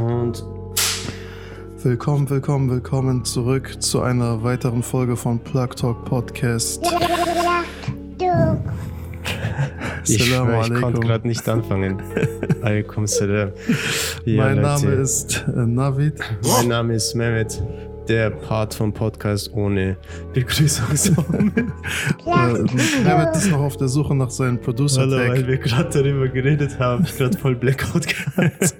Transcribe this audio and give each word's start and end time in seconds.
Und 0.00 0.42
Willkommen, 1.82 2.28
willkommen, 2.30 2.70
willkommen 2.70 3.24
zurück 3.24 3.82
zu 3.82 4.00
einer 4.00 4.42
weiteren 4.42 4.82
Folge 4.82 5.14
von 5.14 5.38
Plug 5.38 5.68
Talk 5.76 6.06
Podcast. 6.06 6.82
ich, 10.06 10.24
schwör, 10.24 10.62
ich 10.64 10.80
konnte 10.80 11.00
gerade 11.00 11.28
nicht 11.28 11.46
anfangen. 11.46 12.02
Alaikum 12.62 13.06
salam. 13.06 13.50
Ja, 14.24 14.44
mein 14.44 14.56
Leute. 14.56 14.86
Name 14.86 14.92
ist 14.94 15.44
äh, 15.48 15.66
Navid. 15.66 16.18
Mein 16.44 16.68
Name 16.68 16.94
ist 16.94 17.14
Mehmet, 17.14 17.62
der 18.08 18.30
Part 18.30 18.72
vom 18.74 18.94
Podcast 18.94 19.52
ohne 19.52 19.98
Begrüßungssong. 20.32 21.52
Äh, 22.26 22.52
Mehmet 23.04 23.36
ist 23.36 23.50
noch 23.50 23.60
auf 23.60 23.76
der 23.76 23.88
Suche 23.88 24.14
nach 24.14 24.30
seinem 24.30 24.60
Producer 24.60 25.02
Hallo, 25.02 25.18
weil 25.18 25.46
wir 25.46 25.58
gerade 25.58 25.90
darüber 25.90 26.28
geredet 26.28 26.78
haben. 26.78 27.04
Ich 27.04 27.18
gerade 27.18 27.36
voll 27.36 27.56
Blackout 27.56 28.06
gehabt. 28.06 28.74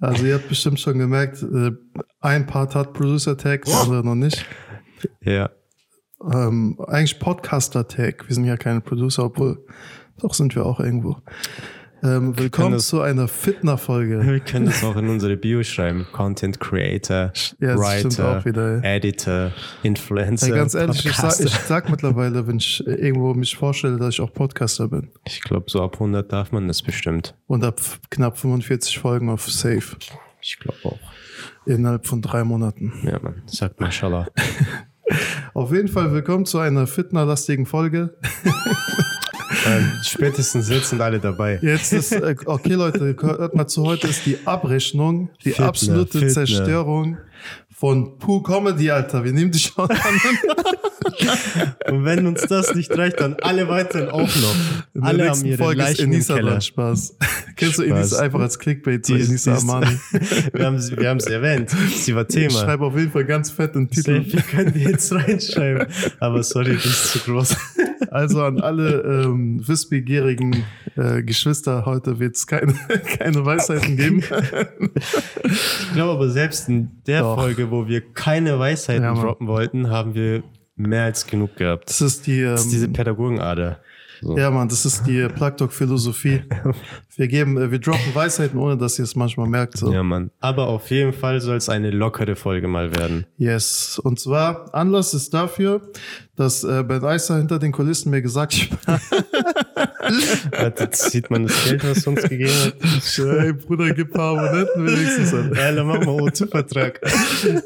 Also 0.00 0.26
ihr 0.26 0.34
habt 0.34 0.48
bestimmt 0.48 0.78
schon 0.78 0.98
gemerkt, 0.98 1.42
äh, 1.42 1.72
ein 2.20 2.46
Part 2.46 2.74
hat 2.74 2.92
Producer 2.92 3.36
Tag, 3.36 3.64
der 3.64 3.74
andere 3.74 4.04
noch 4.04 4.14
nicht. 4.14 4.44
ja. 5.20 5.50
Ähm, 6.32 6.78
eigentlich 6.86 7.18
Podcaster 7.18 7.86
Tag. 7.88 8.26
Wir 8.28 8.34
sind 8.34 8.44
ja 8.44 8.56
keine 8.56 8.80
Producer, 8.80 9.24
obwohl 9.24 9.64
doch 10.18 10.34
sind 10.34 10.54
wir 10.54 10.64
auch 10.64 10.80
irgendwo. 10.80 11.16
Ähm, 12.02 12.38
willkommen 12.38 12.72
das- 12.72 12.88
zu 12.88 13.00
einer 13.00 13.26
Fitner-Folge. 13.26 14.20
Wir 14.26 14.40
können 14.40 14.66
das 14.66 14.84
auch 14.84 14.96
in 14.96 15.08
unsere 15.08 15.36
Bio 15.36 15.62
schreiben. 15.62 16.06
Content 16.12 16.60
Creator, 16.60 17.32
Ja, 17.58 17.76
Writer, 17.76 18.44
wieder. 18.44 18.84
Editor, 18.84 19.50
Influencer. 19.82 20.48
Ey, 20.48 20.52
ganz 20.52 20.74
ehrlich, 20.74 21.04
ich 21.06 21.12
sag, 21.16 21.40
ich 21.40 21.50
sag 21.52 21.88
mittlerweile, 21.88 22.46
wenn 22.46 22.58
ich 22.58 22.86
irgendwo 22.86 23.32
mich 23.34 23.56
vorstelle, 23.56 23.96
dass 23.96 24.14
ich 24.14 24.20
auch 24.20 24.32
Podcaster 24.32 24.88
bin. 24.88 25.08
Ich 25.24 25.40
glaube, 25.40 25.66
so 25.68 25.82
ab 25.82 25.94
100 25.94 26.30
darf 26.30 26.52
man 26.52 26.68
das 26.68 26.82
bestimmt. 26.82 27.34
Und 27.46 27.64
ab 27.64 27.80
knapp 28.10 28.38
45 28.38 28.98
Folgen 28.98 29.30
auf 29.30 29.50
Safe. 29.50 29.96
Ich 30.42 30.58
glaube 30.58 30.78
auch. 30.84 30.98
Innerhalb 31.64 32.06
von 32.06 32.20
drei 32.22 32.44
Monaten. 32.44 32.92
Ja, 33.04 33.18
man. 33.20 33.42
Sagt 33.46 33.80
Mashallah. 33.80 34.28
Auf 35.54 35.72
jeden 35.72 35.88
Fall 35.88 36.12
willkommen 36.12 36.44
zu 36.44 36.58
einer 36.58 36.86
fitnerlastigen 36.86 37.64
Folge. 37.64 38.16
Ähm, 39.66 39.92
spätestens 40.04 40.68
jetzt 40.68 40.90
sind 40.90 41.00
alle 41.00 41.18
dabei. 41.20 41.58
Jetzt 41.62 41.92
ist, 41.92 42.12
äh, 42.12 42.34
okay 42.44 42.74
Leute, 42.74 43.16
hört 43.20 43.54
mal 43.54 43.66
zu, 43.66 43.84
heute 43.84 44.08
ist 44.08 44.26
die 44.26 44.38
Abrechnung, 44.44 45.30
die 45.44 45.50
Fitner, 45.50 45.66
absolute 45.66 46.18
Fitner. 46.18 46.28
Zerstörung 46.32 47.18
von 47.74 48.18
Pooh 48.18 48.42
Comedy, 48.42 48.90
Alter. 48.90 49.22
Wir 49.24 49.32
nehmen 49.32 49.50
dich 49.52 49.72
schon 49.74 49.90
an. 49.90 49.98
Und 51.88 52.04
wenn 52.04 52.26
uns 52.26 52.42
das 52.42 52.74
nicht 52.74 52.96
reicht, 52.96 53.20
dann 53.20 53.36
alle 53.42 53.68
weiteren 53.68 54.08
auch 54.08 54.20
noch. 54.20 54.54
In 54.94 55.00
der 55.00 55.04
alle 55.04 55.18
haben 55.24 55.26
nächsten 55.28 55.46
ihre 55.46 55.58
Folge 55.58 55.82
ist 55.82 55.88
Leichen 55.88 56.04
im 56.06 56.12
Enisa 56.12 56.38
dran, 56.38 56.60
Spaß. 56.60 57.16
Kennst 57.56 57.78
du. 57.78 57.82
Enisa 57.82 58.20
einfach 58.22 58.40
als 58.40 58.58
Clickbait, 58.58 59.04
so 59.06 59.14
Die 59.14 59.20
ist- 59.20 59.28
Enisa 59.28 59.52
die 59.52 59.56
ist- 59.58 59.62
Amani? 59.64 59.98
wir 60.52 60.66
haben 60.66 60.80
sie 60.80 60.96
wir 60.96 61.08
haben 61.08 61.20
sie 61.20 61.32
erwähnt. 61.32 61.70
Sie 61.94 62.14
war 62.14 62.22
Ich 62.28 62.34
Thema. 62.34 62.50
schreibe 62.60 62.84
auf 62.86 62.96
jeden 62.96 63.12
Fall 63.12 63.24
ganz 63.24 63.50
fett 63.50 63.74
Safe, 63.74 63.86
Titel. 63.88 64.24
Wir 64.26 64.42
können 64.42 64.72
die 64.72 64.80
jetzt 64.84 65.12
reinschreiben. 65.12 65.86
Aber 66.18 66.42
sorry, 66.42 66.74
das 66.76 66.86
ist 66.86 67.12
zu 67.12 67.18
groß. 67.20 67.56
Also 68.16 68.42
an 68.44 68.60
alle 68.60 69.02
ähm, 69.02 69.60
wissbegierigen 69.68 70.64
äh, 70.96 71.22
Geschwister, 71.22 71.84
heute 71.84 72.18
wird 72.18 72.36
es 72.36 72.46
keine, 72.46 72.72
keine 73.18 73.44
Weisheiten 73.44 73.98
geben. 73.98 74.22
Ich 75.42 75.92
glaube 75.92 76.12
aber 76.12 76.30
selbst 76.30 76.66
in 76.70 77.02
der 77.06 77.20
Doch. 77.20 77.34
Folge, 77.38 77.70
wo 77.70 77.86
wir 77.86 78.00
keine 78.14 78.58
Weisheiten 78.58 79.02
Ja, 79.02 79.12
droppen 79.12 79.48
wollten, 79.48 79.90
haben 79.90 80.14
wir 80.14 80.42
mehr 80.76 81.04
als 81.04 81.26
genug 81.26 81.56
gehabt. 81.56 81.90
Das 81.90 82.00
ist 82.00 82.26
die, 82.26 82.40
Das 82.40 82.62
ist 82.62 82.72
diese 82.72 82.86
ähm, 82.86 82.94
Pädagogenader. 82.94 83.80
So. 84.20 84.36
ja 84.36 84.50
Mann, 84.50 84.68
das 84.68 84.84
ist 84.84 85.06
die 85.06 85.26
Plugtalk-Philosophie. 85.28 86.42
Wir 87.16 87.28
geben, 87.28 87.56
äh, 87.56 87.70
wir 87.70 87.78
droppen 87.78 88.14
Weisheiten, 88.14 88.58
ohne 88.58 88.76
dass 88.76 88.98
ihr 88.98 89.04
es 89.04 89.16
manchmal 89.16 89.48
merkt. 89.48 89.78
So. 89.78 89.90
Ja, 89.90 90.02
Mann. 90.02 90.30
Aber 90.40 90.66
auf 90.68 90.90
jeden 90.90 91.14
Fall 91.14 91.40
soll 91.40 91.56
es 91.56 91.70
eine 91.70 91.90
lockere 91.90 92.36
Folge 92.36 92.68
mal 92.68 92.94
werden. 92.94 93.24
Yes. 93.38 93.98
Und 93.98 94.20
zwar, 94.20 94.74
Anlass 94.74 95.14
ist 95.14 95.32
dafür, 95.32 95.80
dass 96.36 96.62
äh, 96.62 96.84
Ben 96.86 97.02
Eiser 97.02 97.38
hinter 97.38 97.58
den 97.58 97.72
Kulissen 97.72 98.10
mir 98.10 98.20
gesagt 98.20 98.68
hat, 98.86 99.00
Jetzt 100.78 101.10
sieht 101.10 101.30
man 101.30 101.46
das 101.46 101.64
Geld, 101.64 101.84
was 101.88 102.06
uns 102.06 102.22
gegeben 102.22 102.52
hat. 102.52 102.74
hey 103.16 103.52
Bruder, 103.52 103.92
gib 103.94 104.08
ein 104.08 104.12
paar 104.12 104.38
Abonnenten 104.38 104.86
wenigstens 104.86 105.34
an. 105.34 105.56
Alter, 105.56 105.84
mach 105.84 105.98
mal 106.00 106.20
O2-Vertrag. 106.20 107.00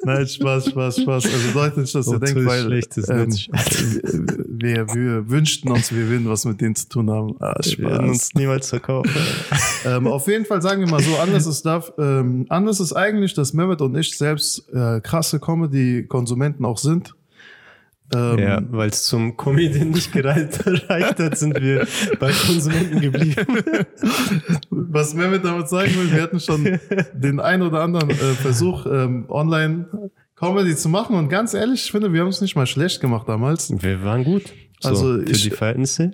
Nein, 0.05 0.27
Spaß, 0.27 0.71
Spaß, 0.71 1.01
Spaß. 1.03 1.25
Also 1.25 1.59
Leute 1.59 1.81
nicht, 1.81 1.95
dass 1.95 2.07
ihr 2.09 2.19
denkt, 2.19 2.45
weil 2.45 2.65
schlecht 2.65 2.97
ist 2.97 3.09
ähm, 3.11 3.31
wir, 4.49 4.87
wir 4.95 5.31
wünschten 5.31 5.71
uns, 5.71 5.93
wir 5.93 6.09
würden 6.09 6.29
was 6.29 6.45
mit 6.45 6.61
denen 6.61 6.75
zu 6.75 6.89
tun 6.89 7.11
haben. 7.11 7.35
Ah, 7.41 7.55
Wir 7.65 7.79
werden 7.79 7.95
Spaß. 7.97 8.09
uns 8.09 8.35
niemals 8.35 8.69
verkaufen. 8.69 9.11
ähm, 9.85 10.07
auf 10.07 10.27
jeden 10.27 10.45
Fall 10.45 10.63
sagen 10.63 10.81
wir 10.81 10.89
mal 10.89 11.03
so, 11.03 11.17
anders 11.17 11.47
ist, 11.47 11.65
darf, 11.65 11.93
ähm, 11.99 12.47
anders 12.49 12.81
ist 12.81 12.93
eigentlich, 12.93 13.35
dass 13.35 13.53
Mehmet 13.53 13.81
und 13.83 13.97
ich 13.97 14.17
selbst 14.17 14.69
äh, 14.73 15.01
krasse 15.01 15.41
Comedy-Konsumenten 15.41 16.65
auch 16.65 16.79
sind. 16.79 17.15
Ähm, 18.15 18.39
Ja, 18.39 18.61
weil 18.71 18.91
es 18.91 19.05
zum 19.05 19.37
Comedian 19.37 19.91
nicht 19.91 20.13
gereicht 20.13 20.65
hat, 20.69 21.39
sind 21.39 21.61
wir 21.61 21.87
bei 22.19 22.33
Konsumenten 22.33 23.01
geblieben. 23.01 23.47
Was 24.71 25.15
Mehmet 25.15 25.45
damit 25.45 25.69
sagen 25.69 25.93
will, 25.97 26.13
wir 26.13 26.23
hatten 26.23 26.41
schon 26.41 26.79
den 27.15 27.41
ein 27.41 27.63
oder 27.63 27.83
anderen 27.83 28.11
äh, 28.11 28.15
Versuch, 28.15 28.87
ähm, 28.87 29.27
online 29.29 29.87
Comedy 30.37 30.75
zu 30.75 30.89
machen. 30.89 31.17
Und 31.17 31.29
ganz 31.29 31.55
ehrlich, 31.55 31.85
ich 31.85 31.93
finde, 31.93 32.13
wir 32.13 32.21
haben 32.23 32.29
es 32.29 32.41
nicht 32.41 32.57
mal 32.57 32.67
schlecht 32.67 33.01
gemacht 33.01 33.29
damals. 33.29 33.71
Wir 33.83 34.03
waren 34.03 34.25
gut. 34.25 34.45
So, 34.81 34.89
Also 34.89 35.05
für 35.19 35.31
ich- 35.31 35.43
die 35.43 35.51
Verhältnisse. 35.51 36.13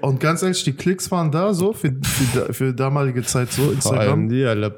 Und 0.00 0.18
ganz 0.20 0.42
ehrlich, 0.42 0.64
die 0.64 0.72
Klicks 0.72 1.10
waren 1.10 1.30
da 1.30 1.54
so 1.54 1.72
für, 1.72 1.94
für, 2.02 2.52
für 2.52 2.72
damalige 2.74 3.22
Zeit 3.22 3.52
so, 3.52 3.70
Instagram. 3.70 4.28
die, 4.28 4.44
alle 4.44 4.70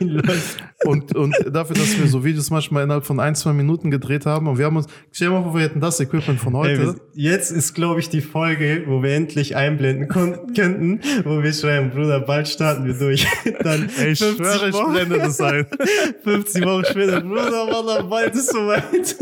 läuft. 0.00 0.56
Und, 0.84 1.14
und 1.14 1.34
dafür, 1.52 1.76
dass 1.76 1.98
wir 1.98 2.06
so 2.08 2.24
Videos 2.24 2.50
manchmal 2.50 2.84
innerhalb 2.84 3.04
von 3.04 3.20
ein, 3.20 3.34
zwei 3.34 3.52
Minuten 3.52 3.90
gedreht 3.90 4.26
haben. 4.26 4.46
Und 4.48 4.58
wir 4.58 4.64
haben 4.66 4.76
uns, 4.76 4.86
stell 5.12 5.28
dir 5.28 5.34
mal 5.34 5.42
vor, 5.42 5.54
wir 5.54 5.62
hätten 5.62 5.80
das 5.80 6.00
Equipment 6.00 6.40
von 6.40 6.54
Ey, 6.54 6.60
heute. 6.60 6.82
wir- 6.86 6.94
jetzt 7.14 7.50
ist, 7.52 7.74
glaube 7.74 8.00
ich, 8.00 8.08
die 8.08 8.20
Folge, 8.20 8.84
wo 8.86 9.02
wir 9.02 9.14
endlich 9.14 9.54
einblenden 9.54 10.08
könnten, 10.08 11.00
wo 11.24 11.42
wir 11.42 11.52
schreiben, 11.52 11.90
Bruder, 11.90 12.20
bald 12.20 12.48
starten 12.48 12.84
wir 12.86 12.94
durch. 12.94 13.26
Dann 13.62 13.88
Ey, 13.98 14.12
ich 14.12 14.18
50 14.18 14.36
schwöre, 14.36 14.68
ich 14.68 14.74
Wochen- 14.74 14.92
blende 14.92 15.18
das 15.18 15.40
ein. 15.40 15.66
50 16.24 16.64
Wochen 16.64 16.84
später, 16.86 17.20
Bruder, 17.20 17.66
Mann, 17.82 18.08
bald 18.08 18.34
ist 18.34 18.50
soweit. 18.50 19.16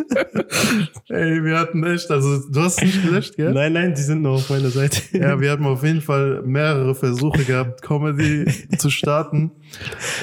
Ey, 1.08 1.44
wir 1.44 1.58
hatten 1.58 1.82
echt, 1.84 2.10
also 2.10 2.38
du 2.50 2.60
hast 2.60 2.78
es 2.78 2.84
nicht 2.84 3.02
gelöscht, 3.04 3.36
gell? 3.36 3.52
Nein, 3.52 3.72
nein, 3.72 3.94
die 3.94 4.02
sind 4.10 4.22
noch 4.22 4.34
auf 4.34 4.50
meiner 4.50 4.70
Seite. 4.70 5.02
Ja, 5.16 5.40
wir 5.40 5.52
hatten 5.52 5.64
auf 5.66 5.84
jeden 5.84 6.00
Fall 6.00 6.42
mehrere 6.42 6.94
Versuche 6.96 7.44
gehabt, 7.44 7.82
Comedy 7.82 8.44
zu 8.76 8.90
starten. 8.90 9.52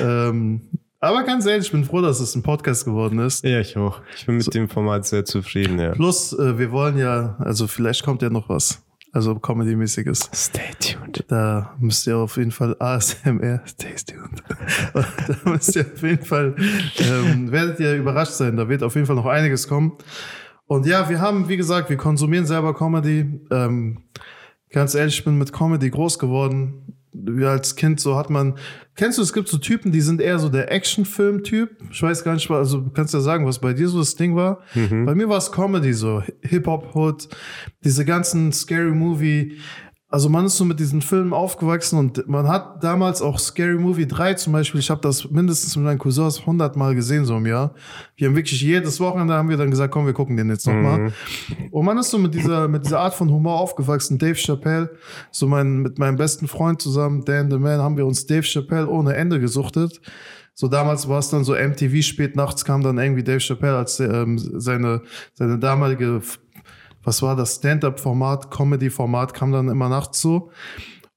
Ähm, 0.02 0.62
aber 1.00 1.24
ganz 1.24 1.46
ehrlich, 1.46 1.68
ich 1.68 1.72
bin 1.72 1.86
froh, 1.86 2.02
dass 2.02 2.20
es 2.20 2.36
ein 2.36 2.44
Podcast 2.44 2.84
geworden 2.84 3.20
ist. 3.20 3.46
Ja, 3.46 3.62
ich 3.62 3.78
auch. 3.78 4.02
Ich 4.16 4.26
bin 4.26 4.38
mit 4.38 4.54
dem 4.54 4.68
Format 4.68 5.06
sehr 5.06 5.24
zufrieden, 5.24 5.80
ja. 5.80 5.92
Plus, 5.92 6.34
äh, 6.34 6.58
wir 6.58 6.72
wollen 6.72 6.98
ja, 6.98 7.38
also 7.40 7.68
vielleicht 7.68 8.04
kommt 8.04 8.22
ja 8.22 8.30
noch 8.30 8.50
was. 8.50 8.84
Also 9.14 9.36
Comedy-mäßiges. 9.36 10.30
Stay 10.34 10.72
tuned. 10.80 11.24
Da 11.30 11.74
müsst 11.80 12.06
ihr 12.08 12.18
auf 12.18 12.36
jeden 12.36 12.52
Fall 12.52 12.76
ASMR, 12.80 13.62
stay 13.66 13.96
tuned. 14.06 14.44
da 14.94 15.50
müsst 15.50 15.76
ihr 15.78 15.86
auf 15.86 16.04
jeden 16.04 16.26
Fall, 16.26 16.56
ähm, 17.00 17.52
werdet 17.52 17.80
ihr 17.80 17.96
überrascht 17.96 18.34
sein. 18.34 18.58
Da 18.58 18.68
wird 18.68 18.84
auf 18.84 18.96
jeden 18.96 19.08
Fall 19.08 19.16
noch 19.16 19.28
einiges 19.28 19.68
kommen. 19.68 19.94
Und 20.68 20.86
ja, 20.86 21.10
wir 21.10 21.22
haben, 21.22 21.48
wie 21.48 21.58
gesagt, 21.58 21.90
wir 21.90 21.98
konsumieren 21.98 22.46
selber 22.46 22.74
Comedy. 22.74 23.42
Ähm, 23.52 24.04
ganz 24.70 24.96
ehrlich, 24.96 25.18
ich 25.18 25.26
bin 25.26 25.38
mit 25.38 25.54
Comedy 25.54 25.90
groß 25.90 26.20
geworden. 26.20 26.94
Wie 27.14 27.46
als 27.46 27.76
Kind 27.76 28.00
so 28.00 28.16
hat 28.16 28.30
man, 28.30 28.60
kennst 28.96 29.18
du, 29.18 29.24
es 29.24 29.34
gibt 29.34 29.48
so 29.48 29.58
Typen, 29.58 29.92
die 29.92 30.02
sind 30.02 30.22
eher 30.22 30.38
so 30.38 30.50
der 30.50 30.72
Actionfilm-Typ. 30.72 31.72
Ich 31.90 32.04
weiß 32.04 32.24
gar 32.24 32.34
nicht, 32.36 32.52
also 32.52 32.82
du 32.82 32.92
kannst 32.92 33.14
ja 33.14 33.22
sagen, 33.22 33.48
was 33.48 33.60
bei 33.60 33.74
dir 33.74 33.88
so 33.88 33.98
das 33.98 34.16
Ding 34.16 34.36
war. 34.36 34.62
Bei 35.06 35.16
mir 35.16 35.28
war 35.28 35.38
es 35.38 35.52
Comedy 35.52 35.94
so, 35.94 36.22
Hip-Hop-Hood, 36.42 37.30
diese 37.84 38.06
ganzen 38.06 38.52
Scary 38.52 38.92
Movie. 38.92 39.58
Also 40.10 40.30
man 40.30 40.46
ist 40.46 40.56
so 40.56 40.64
mit 40.64 40.80
diesen 40.80 41.02
Filmen 41.02 41.34
aufgewachsen 41.34 42.00
und 42.00 42.30
man 42.30 42.48
hat 42.48 42.82
damals 42.82 43.22
auch 43.22 43.38
Scary 43.38 43.76
Movie 43.76 44.08
3 44.08 44.36
zum 44.36 44.54
Beispiel, 44.54 44.80
ich 44.80 44.90
habe 44.90 45.02
das 45.02 45.30
mindestens 45.30 45.76
mit 45.76 45.84
meinen 45.84 45.98
Cousins 45.98 46.40
100 46.40 46.78
Mal 46.78 46.96
gesehen 46.96 47.26
so 47.26 47.36
im 47.36 47.46
Jahr. 47.46 47.74
Wir 48.16 48.30
haben 48.30 48.36
wirklich 48.38 48.62
jedes 48.62 49.02
Wochenende 49.02 49.34
haben 49.34 49.50
wir 49.50 49.58
dann 49.58 49.70
gesagt, 49.70 49.92
komm, 49.92 50.06
wir 50.06 50.14
gucken 50.14 50.38
den 50.38 50.50
jetzt 50.50 50.66
nochmal. 50.66 51.12
Und 51.72 51.86
man 51.86 51.98
ist 51.98 52.10
so 52.10 52.18
mit 52.18 52.34
dieser, 52.34 52.70
mit 52.70 52.86
dieser 52.86 53.02
Art 53.02 53.16
von 53.16 53.30
Humor 53.30 53.60
aufgewachsen. 53.60 54.18
Dave 54.18 54.36
Chappelle, 54.36 54.92
so 55.30 55.46
mein, 55.46 55.80
mit 55.80 56.00
meinem 56.00 56.16
besten 56.16 56.48
Freund 56.48 56.82
zusammen, 56.82 57.26
Dan 57.26 57.52
the 57.52 57.58
Man, 57.58 57.82
haben 57.82 57.98
wir 57.98 58.06
uns 58.06 58.26
Dave 58.26 58.44
Chappelle 58.44 58.88
ohne 58.88 59.14
Ende 59.14 59.42
gesuchtet. 59.42 60.00
So 60.60 60.68
damals 60.68 61.08
war 61.08 61.20
es 61.20 61.30
dann 61.30 61.44
so 61.44 61.54
MTV, 61.54 62.02
spät 62.02 62.36
nachts 62.36 62.66
kam 62.66 62.82
dann 62.82 62.98
irgendwie 62.98 63.24
Dave 63.24 63.40
Chappelle 63.40 63.78
als 63.78 64.00
ähm, 64.00 64.40
seine, 64.40 65.04
seine 65.34 65.60
damalige, 65.60 66.22
was 67.08 67.22
war 67.22 67.38
das, 67.38 67.56
Stand-Up-Format, 67.56 68.52
Comedy-Format 68.52 69.34
kam 69.34 69.54
dann 69.54 69.70
immer 69.70 69.88
nachts 69.88 70.20
so. 70.22 70.52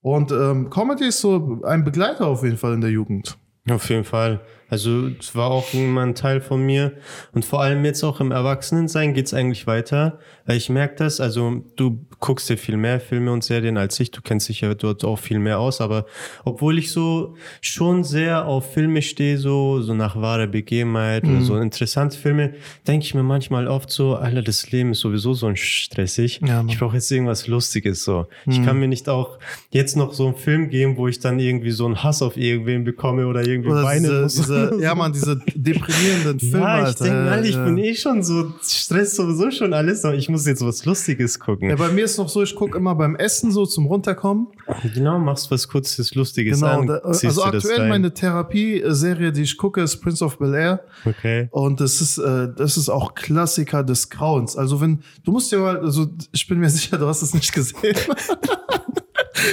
Und 0.01 0.31
ähm, 0.31 0.71
Comedy 0.71 1.09
ist 1.09 1.21
so 1.21 1.61
ein 1.65 1.83
Begleiter 1.83 2.29
auf 2.29 2.45
jeden 2.45 2.57
Fall 2.57 2.75
in 2.75 2.81
der 2.81 2.91
Jugend. 2.91 3.37
Auf 3.69 3.91
jeden 3.91 4.05
Fall. 4.05 4.41
Also 4.71 5.09
es 5.19 5.35
war 5.35 5.51
auch 5.51 5.75
immer 5.75 6.03
ein 6.03 6.15
Teil 6.15 6.41
von 6.41 6.65
mir. 6.65 6.93
Und 7.33 7.45
vor 7.45 7.61
allem 7.63 7.85
jetzt 7.85 8.03
auch 8.05 8.21
im 8.21 8.31
Erwachsenensein 8.31 9.13
geht's 9.15 9.35
eigentlich 9.35 9.67
weiter. 9.67 10.19
Weil 10.47 10.57
ich 10.57 10.69
merke 10.71 10.95
das, 10.97 11.21
also 11.21 11.63
du 11.77 12.05
guckst 12.19 12.49
dir 12.49 12.57
viel 12.57 12.77
mehr 12.77 13.01
Filme 13.01 13.33
und 13.33 13.45
Serien 13.45 13.77
als 13.77 13.99
ich. 14.01 14.11
Du 14.11 14.21
kennst 14.23 14.49
dich 14.49 14.63
ja 14.63 14.73
dort 14.75 15.05
auch 15.05 15.19
viel 15.19 15.39
mehr 15.39 15.59
aus. 15.59 15.81
Aber 15.81 16.07
obwohl 16.45 16.79
ich 16.79 16.91
so 16.93 17.35
schon 17.61 18.05
sehr 18.05 18.47
auf 18.47 18.73
Filme 18.73 19.03
stehe, 19.03 19.39
so, 19.39 19.81
so 19.83 19.95
nach 19.95 20.17
wahrer 20.17 20.47
Begebenheit 20.47 21.25
Mhm. 21.25 21.37
oder 21.37 21.45
so 21.45 21.57
interessante 21.57 22.17
Filme, 22.17 22.55
denke 22.87 23.05
ich 23.05 23.15
mir 23.15 23.23
manchmal 23.23 23.67
oft 23.69 23.91
so, 23.91 24.15
Alter, 24.17 24.43
das 24.43 24.71
Leben 24.71 24.93
ist 24.93 25.01
sowieso 25.01 25.35
so 25.35 25.53
stressig. 25.55 26.41
Ja, 26.47 26.65
ich 26.69 26.79
brauche 26.79 26.95
jetzt 26.97 27.11
irgendwas 27.11 27.47
Lustiges 27.47 28.05
so. 28.05 28.27
Ich 28.47 28.63
kann 28.65 28.79
mir 28.79 28.89
nicht 28.89 29.09
auch 29.09 29.39
jetzt 29.71 29.97
noch 29.97 30.13
so 30.13 30.27
einen 30.27 30.37
Film 30.37 30.69
geben, 30.71 30.97
wo 30.97 31.09
ich 31.09 31.19
dann 31.19 31.39
irgendwie 31.39 31.71
so 31.71 31.87
einen 31.87 32.03
Hass 32.03 32.23
auf 32.23 32.37
irgendwen 32.37 32.85
bekomme 32.85 33.27
oder 33.27 33.47
irgendwie 33.47 33.71
Oder 33.71 33.83
weinen 33.83 34.03
diese, 34.03 34.23
muss. 34.23 34.37
Diese, 34.69 34.83
ja, 34.83 34.95
man, 34.95 35.13
diese 35.13 35.37
deprimierenden 35.55 36.41
Filme, 36.41 36.61
ja, 36.61 36.81
ich 36.81 36.87
Alter. 36.87 37.05
denke 37.05 37.21
mal, 37.21 37.47
ich 37.47 37.55
ja. 37.55 37.65
bin 37.65 37.79
eh 37.79 37.95
schon 37.95 38.23
so 38.23 38.53
Stress 38.63 39.17
sowieso 39.17 39.51
schon 39.51 39.73
alles, 39.73 40.05
aber 40.05 40.15
ich 40.15 40.29
muss 40.29 40.47
jetzt 40.47 40.65
was 40.65 40.85
Lustiges 40.85 41.39
gucken. 41.39 41.71
Ja, 41.71 41.77
bei 41.77 41.89
mir 41.89 42.05
ist 42.05 42.19
noch 42.19 42.29
so, 42.29 42.43
ich 42.43 42.55
gucke 42.55 42.77
immer 42.79 42.95
beim 42.95 43.17
Essen 43.17 43.51
so 43.51 43.67
zum 43.67 43.87
Runterkommen. 43.87 44.49
Genau, 44.95 45.19
machst 45.19 45.51
was 45.51 45.69
kurzes 45.69 46.15
Lustiges 46.15 46.61
Genau. 46.61 46.81
an. 46.81 46.87
Da, 46.87 47.13
ziehst 47.13 47.25
also 47.27 47.45
aktuell 47.45 47.89
meine 47.89 48.13
Therapie-Serie, 48.13 49.33
die 49.33 49.43
ich 49.43 49.57
gucke, 49.57 49.81
ist 49.83 49.99
Prince 49.99 50.25
of 50.25 50.39
Bel 50.39 50.55
Air. 50.55 50.85
Okay. 51.05 51.49
Und 51.51 51.81
das 51.81 52.01
ist, 52.01 52.19
äh, 52.19 52.49
das 52.55 52.77
ist 52.77 52.89
auch 52.89 53.15
Klassiker 53.15 53.83
des 53.85 54.11
Grauens. 54.11 54.57
Also 54.57 54.81
wenn, 54.81 55.01
du 55.25 55.33
musst 55.33 55.53
dir 55.53 55.59
mal, 55.59 55.79
also 55.79 56.07
ich 56.33 56.47
bin 56.47 56.59
mir 56.59 56.71
sicher, 56.71 56.99
du 56.99 57.07
hast 57.07 57.23
es 57.23 57.35
nicht 57.35 57.53
gesehen. 57.53 57.97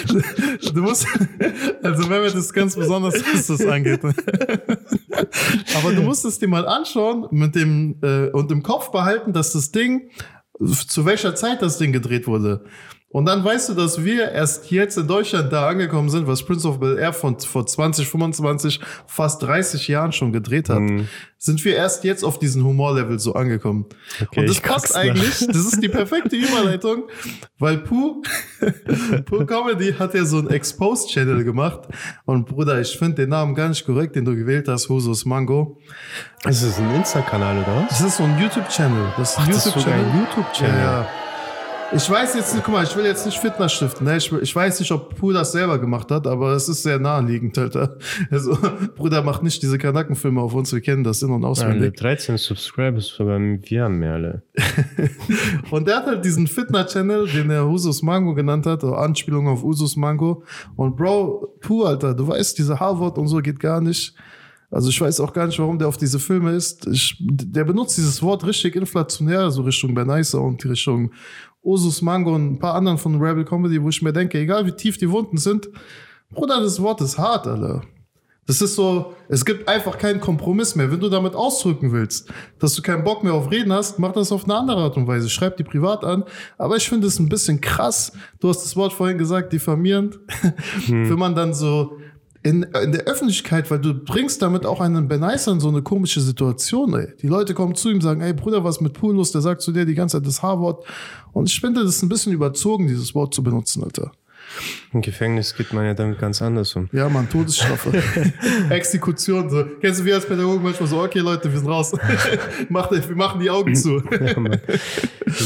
du 0.74 0.81
musst, 0.81 1.07
also 1.84 2.10
wenn 2.10 2.24
wir 2.24 2.31
das 2.31 2.54
ganz 2.54 2.75
besonders, 2.75 3.16
was 3.34 3.48
das 3.48 3.66
angeht. 3.66 4.01
Aber 5.75 5.94
du 5.94 6.01
musst 6.01 6.25
es 6.25 6.39
dir 6.39 6.48
mal 6.48 6.68
anschauen 6.68 7.28
mit 7.31 7.56
dem, 7.56 8.00
äh, 8.01 8.30
und 8.30 8.51
im 8.51 8.63
Kopf 8.63 8.92
behalten, 8.92 9.34
dass 9.34 9.54
das 9.54 9.72
Ding, 9.72 10.10
zu 10.88 11.06
welcher 11.06 11.36
Zeit 11.36 11.62
das 11.62 11.78
Ding 11.78 11.92
gedreht 11.92 12.28
wurde. 12.28 12.66
Und 13.09 13.25
dann 13.25 13.44
weißt 13.44 13.69
du, 13.69 13.74
dass 13.74 14.04
wir 14.04 14.31
erst 14.33 14.69
jetzt 14.69 14.98
in 14.98 15.07
Deutschland 15.07 15.51
da 15.54 15.69
angekommen 15.69 16.09
sind, 16.09 16.27
was 16.27 16.44
Prince 16.44 16.68
of 16.68 16.80
Bel 16.81 16.98
Air 16.98 17.13
von 17.13 17.39
vor 17.39 17.65
20, 17.65 18.06
25, 18.06 18.81
fast 19.07 19.42
30 19.44 19.88
Jahren 19.88 20.12
schon 20.12 20.33
gedreht 20.33 20.68
hat. 20.68 20.80
Mhm. 20.81 21.07
Sind 21.38 21.63
wir 21.63 21.77
erst 21.77 22.04
jetzt 22.04 22.25
auf 22.25 22.38
diesen 22.38 22.65
Humorlevel 22.65 23.18
so 23.18 23.33
angekommen. 23.33 23.86
Okay, 24.21 24.42
Und 24.42 24.50
das 24.50 24.59
passt 24.59 24.94
nach. 24.94 25.01
eigentlich, 25.01 25.39
das 25.48 25.56
ist 25.56 25.81
die 25.81 25.88
perfekte 25.89 26.36
Überleitung, 26.36 27.04
weil 27.59 27.77
Pooh, 27.77 28.21
Pooh 29.25 29.45
Comedy 29.45 29.94
hat 29.94 30.13
ja 30.13 30.25
so 30.25 30.39
einen 30.39 30.50
Exposed-Channel 30.50 31.45
gemacht. 31.45 31.88
Und 32.25 32.45
Bruder, 32.45 32.81
ich 32.81 32.98
finde 32.98 33.15
den 33.15 33.30
Namen 33.30 33.56
gar 33.56 33.69
nicht 33.69 33.86
korrekt, 33.86 34.18
den 34.18 34.25
du 34.25 34.36
gewählt 34.36 34.68
hast, 34.68 34.89
Husus 34.89 35.25
Mango. 35.25 35.80
Ist 36.45 36.62
das 36.62 36.77
ein 36.77 36.94
Insta-Kanal 36.94 37.59
oder 37.59 37.83
was? 37.83 37.89
Das 37.89 38.01
ist 38.01 38.18
so 38.18 38.24
ein 38.24 38.38
YouTube-Channel. 38.38 39.13
Das 39.15 39.31
ist 39.31 39.38
ein 39.38 39.45
ein 39.45 40.19
YouTube-Channel. 40.19 40.77
Ja, 40.77 41.01
ja. 41.01 41.26
Ich 41.94 42.10
weiß 42.10 42.36
jetzt 42.36 42.54
nicht, 42.54 42.66
guck 42.66 42.74
mal, 42.74 42.84
ich 42.84 42.95
will 42.98 43.06
jetzt 43.06 43.25
nicht 43.25 43.38
Fitness 43.38 43.72
stiften. 43.72 44.06
Ne? 44.06 44.18
Ich, 44.18 44.30
ich 44.31 44.54
weiß 44.54 44.80
nicht, 44.81 44.92
ob 44.92 45.16
Pooh 45.16 45.31
das 45.31 45.54
selber 45.54 45.80
gemacht 45.80 46.12
hat, 46.12 46.28
aber 46.28 46.51
es 46.51 46.68
ist 46.68 46.84
sehr 46.84 47.00
naheliegend, 47.00 47.57
Alter. 47.57 47.98
Also, 48.30 48.57
Bruder, 48.95 49.24
macht 49.24 49.42
nicht 49.42 49.62
diese 49.63 49.78
Kanackenfilme 49.78 50.42
auf 50.42 50.54
uns, 50.54 50.74
wir 50.74 50.81
kennen 50.81 51.04
das 51.04 51.22
in- 51.22 51.31
und 51.31 51.45
auswendig. 51.45 51.95
13 51.95 52.38
Subscribers, 52.38 53.07
sogar 53.07 53.39
wir 53.39 53.84
haben 53.84 54.00
mehr 54.00 54.13
alle. 54.13 54.44
Und 55.72 55.88
der 55.88 55.98
hat 55.98 56.07
halt 56.07 56.25
diesen 56.25 56.48
Fitness-Channel, 56.48 57.28
den 57.28 57.50
er 57.50 57.68
Usus 57.68 58.01
Mango 58.01 58.33
genannt 58.33 58.66
hat, 58.66 58.83
oder 58.83 58.98
Anspielung 58.98 59.48
auf 59.48 59.63
Usus 59.63 59.95
Mango. 59.95 60.44
Und 60.75 60.95
Bro, 60.98 61.57
Pooh, 61.62 61.86
Alter, 61.86 62.13
du 62.13 62.28
weißt, 62.28 62.57
diese 62.57 62.80
Harvard 62.80 63.18
und 63.18 63.28
so 63.28 63.38
geht 63.38 63.60
gar 63.60 63.80
nicht. 63.80 64.13
Also 64.69 64.90
ich 64.90 65.00
weiß 65.00 65.22
auch 65.22 65.31
gar 65.31 65.48
nicht, 65.48 65.60
warum 65.60 65.80
der 65.80 65.88
auf 65.88 65.98
diese 65.98 66.19
Filme 66.19 66.51
ist. 66.51 66.86
Ich, 66.88 67.16
der 67.19 67.63
benutzt 67.63 67.98
dieses 67.98 68.22
Wort 68.22 68.45
richtig 68.45 68.75
inflationär, 68.75 69.50
so 69.50 69.62
Richtung 69.62 69.94
Bernicer 69.94 70.42
und 70.42 70.63
Richtung 70.66 71.12
Usus 71.68 72.02
Mango 72.02 72.34
und 72.34 72.54
ein 72.54 72.60
paar 72.60 72.75
anderen 72.75 72.98
von 72.98 73.22
Rebel 73.22 73.44
Comedy, 73.44 73.84
wo 73.84 73.90
ich 73.90 74.02
mir 74.02 74.14
denke, 74.14 74.40
egal 74.40 74.66
wie 74.66 74.72
tief 74.72 74.98
die 74.98 75.12
Wunden 75.12 75.38
sind, 75.38 75.69
Bruder, 76.31 76.62
das 76.62 76.81
Wort 76.81 77.02
ist 77.02 77.18
hart, 77.18 77.46
Alter. 77.46 77.81
Das 78.46 78.62
ist 78.62 78.75
so, 78.75 79.14
es 79.28 79.44
gibt 79.44 79.68
einfach 79.68 79.98
keinen 79.98 80.22
Kompromiss 80.22 80.74
mehr. 80.75 80.90
Wenn 80.90 81.02
du 81.02 81.10
damit 81.10 81.36
ausdrücken 81.36 81.92
willst, 81.92 82.31
dass 82.60 82.74
du 82.75 82.81
keinen 82.81 83.04
Bock 83.04 83.22
mehr 83.22 83.34
auf 83.34 83.52
Reden 83.52 83.74
hast, 83.74 84.00
mach 84.00 84.14
das 84.14 84.31
auf 84.31 84.46
eine 84.46 84.56
andere 84.56 84.84
Art 84.84 84.96
und 84.96 85.06
Weise. 85.06 85.30
Schreib 85.30 85.58
die 85.58 85.66
privat 85.66 86.06
an. 86.06 86.24
Aber 86.58 86.78
ich 86.78 86.88
finde 86.88 87.08
es 87.08 87.19
ein 87.19 87.28
bisschen 87.28 87.60
krass. 87.60 88.14
Du 88.40 88.48
hast 88.48 88.64
das 88.64 88.78
Wort 88.78 88.94
vorhin 88.94 89.18
gesagt, 89.18 89.52
diffamierend. 89.52 90.18
Wenn 90.88 91.19
man 91.19 91.36
dann 91.36 91.54
so 91.54 91.98
in, 92.47 92.63
in 92.63 92.91
der 92.94 93.03
Öffentlichkeit, 93.03 93.69
weil 93.69 93.79
du 93.79 93.94
bringst 93.94 94.41
damit 94.41 94.65
auch 94.65 94.79
einen 94.79 95.09
in 95.09 95.59
so 95.59 95.67
eine 95.67 95.81
komische 95.81 96.21
Situation, 96.21 96.94
ey. 96.94 97.07
Die 97.21 97.27
Leute 97.27 97.53
kommen 97.53 97.75
zu 97.75 97.89
ihm, 97.89 97.99
sagen, 97.99 98.21
ey 98.21 98.33
Bruder, 98.33 98.63
was 98.63 98.79
mit 98.79 98.94
Pool 98.94 99.15
los? 99.15 99.31
Der 99.31 99.41
sagt 99.41 99.61
zu 99.61 99.71
dir 99.71 99.85
die 99.85 99.95
ganze 99.95 100.17
Zeit 100.17 100.27
das 100.27 100.41
H-Wort. 100.41 100.85
Und 101.33 101.49
ich 101.49 101.59
finde, 101.59 101.83
das 101.83 101.95
ist 101.95 102.03
ein 102.03 102.09
bisschen 102.09 102.31
überzogen, 102.33 102.88
dieses 102.88 103.13
Wort 103.13 103.33
zu 103.33 103.44
benutzen, 103.44 103.83
Alter. 103.83 104.11
Im 104.94 105.01
Gefängnis 105.01 105.53
geht 105.55 105.73
man 105.73 105.85
ja 105.85 105.94
damit 105.94 106.19
ganz 106.19 106.41
anders 106.41 106.73
um. 106.75 106.88
Ja, 106.94 107.09
Mann, 107.09 107.29
Todesstrafe. 107.29 108.01
Exekution. 108.69 109.49
So. 109.49 109.65
Kennst 109.81 109.99
du 109.99 110.05
wie 110.05 110.13
als 110.13 110.25
Pädagogen 110.25 110.63
manchmal 110.63 110.88
so, 110.88 111.01
okay, 111.01 111.19
Leute, 111.19 111.51
wir 111.51 111.59
sind 111.59 111.67
raus. 111.67 111.91
Macht, 112.69 112.91
wir 112.91 113.15
machen 113.15 113.41
die 113.41 113.49
Augen 113.49 113.75
zu. 113.75 114.01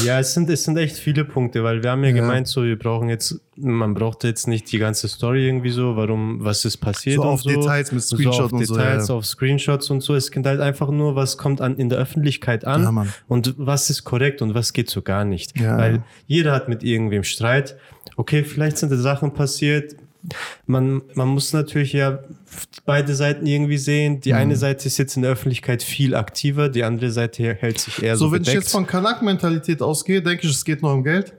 Ja, 0.05 0.19
es 0.19 0.35
sind, 0.35 0.47
es 0.49 0.63
sind 0.63 0.77
echt 0.77 0.95
viele 0.95 1.25
Punkte, 1.25 1.63
weil 1.63 1.81
wir 1.81 1.89
haben 1.89 2.03
ja, 2.03 2.11
Ja. 2.11 2.15
gemeint, 2.17 2.47
so, 2.47 2.63
wir 2.63 2.77
brauchen 2.77 3.09
jetzt, 3.09 3.41
man 3.57 3.93
braucht 3.93 4.23
jetzt 4.23 4.47
nicht 4.47 4.71
die 4.71 4.77
ganze 4.77 5.07
Story 5.07 5.45
irgendwie 5.45 5.71
so, 5.71 5.95
warum, 5.97 6.43
was 6.43 6.63
ist 6.63 6.77
passiert 6.77 7.17
So 7.17 7.23
und 7.23 7.27
auf 7.27 7.41
so. 7.41 7.49
Details 7.49 7.91
mit 7.91 8.01
Screenshot 8.01 8.33
so 8.33 8.43
auf 8.43 8.53
und 8.53 8.65
so, 8.65 8.75
Details, 8.75 9.07
ja. 9.09 9.15
auf 9.15 9.25
Screenshots 9.25 9.89
und 9.89 10.01
so. 10.01 10.15
Es 10.15 10.31
geht 10.31 10.45
halt 10.45 10.61
einfach 10.61 10.89
nur, 10.89 11.15
was 11.15 11.37
kommt 11.37 11.59
an, 11.59 11.75
in 11.77 11.89
der 11.89 11.99
Öffentlichkeit 11.99 12.65
an 12.65 12.83
Ja, 12.83 13.05
und 13.27 13.53
was 13.57 13.89
ist 13.89 14.03
korrekt 14.05 14.41
und 14.41 14.53
was 14.53 14.71
geht 14.73 14.89
so 14.89 15.01
gar 15.01 15.25
nicht. 15.25 15.59
Ja. 15.59 15.77
Weil 15.77 16.03
jeder 16.27 16.53
hat 16.53 16.69
mit 16.69 16.83
irgendwem 16.83 17.23
Streit. 17.23 17.75
Okay, 18.15 18.43
vielleicht 18.43 18.77
sind 18.77 18.91
da 18.91 18.97
Sachen 18.97 19.33
passiert. 19.33 19.95
Man, 20.65 21.01
man 21.15 21.27
muss 21.29 21.51
natürlich 21.51 21.93
ja 21.93 22.19
beide 22.85 23.15
Seiten 23.15 23.45
irgendwie 23.47 23.77
sehen. 23.77 24.13
Mhm. 24.13 24.21
Die 24.21 24.33
eine 24.33 24.55
Seite 24.55 24.87
ist 24.87 24.97
jetzt 24.97 25.15
in 25.17 25.23
der 25.23 25.31
Öffentlichkeit 25.31 25.83
viel 25.83 26.15
aktiver, 26.15 26.69
die 26.69 26.83
andere 26.83 27.11
Seite 27.11 27.55
hält 27.55 27.79
sich 27.79 28.01
eher 28.01 28.15
so, 28.15 28.25
So, 28.27 28.31
wenn 28.31 28.39
bedeckt. 28.39 28.57
ich 28.57 28.63
jetzt 28.63 28.71
von 28.71 28.85
Kanak-Mentalität 28.87 29.81
ausgehe, 29.81 30.21
denke 30.21 30.45
ich, 30.47 30.53
es 30.53 30.63
geht 30.63 30.81
nur 30.81 30.93
um 30.93 31.03
Geld. 31.03 31.33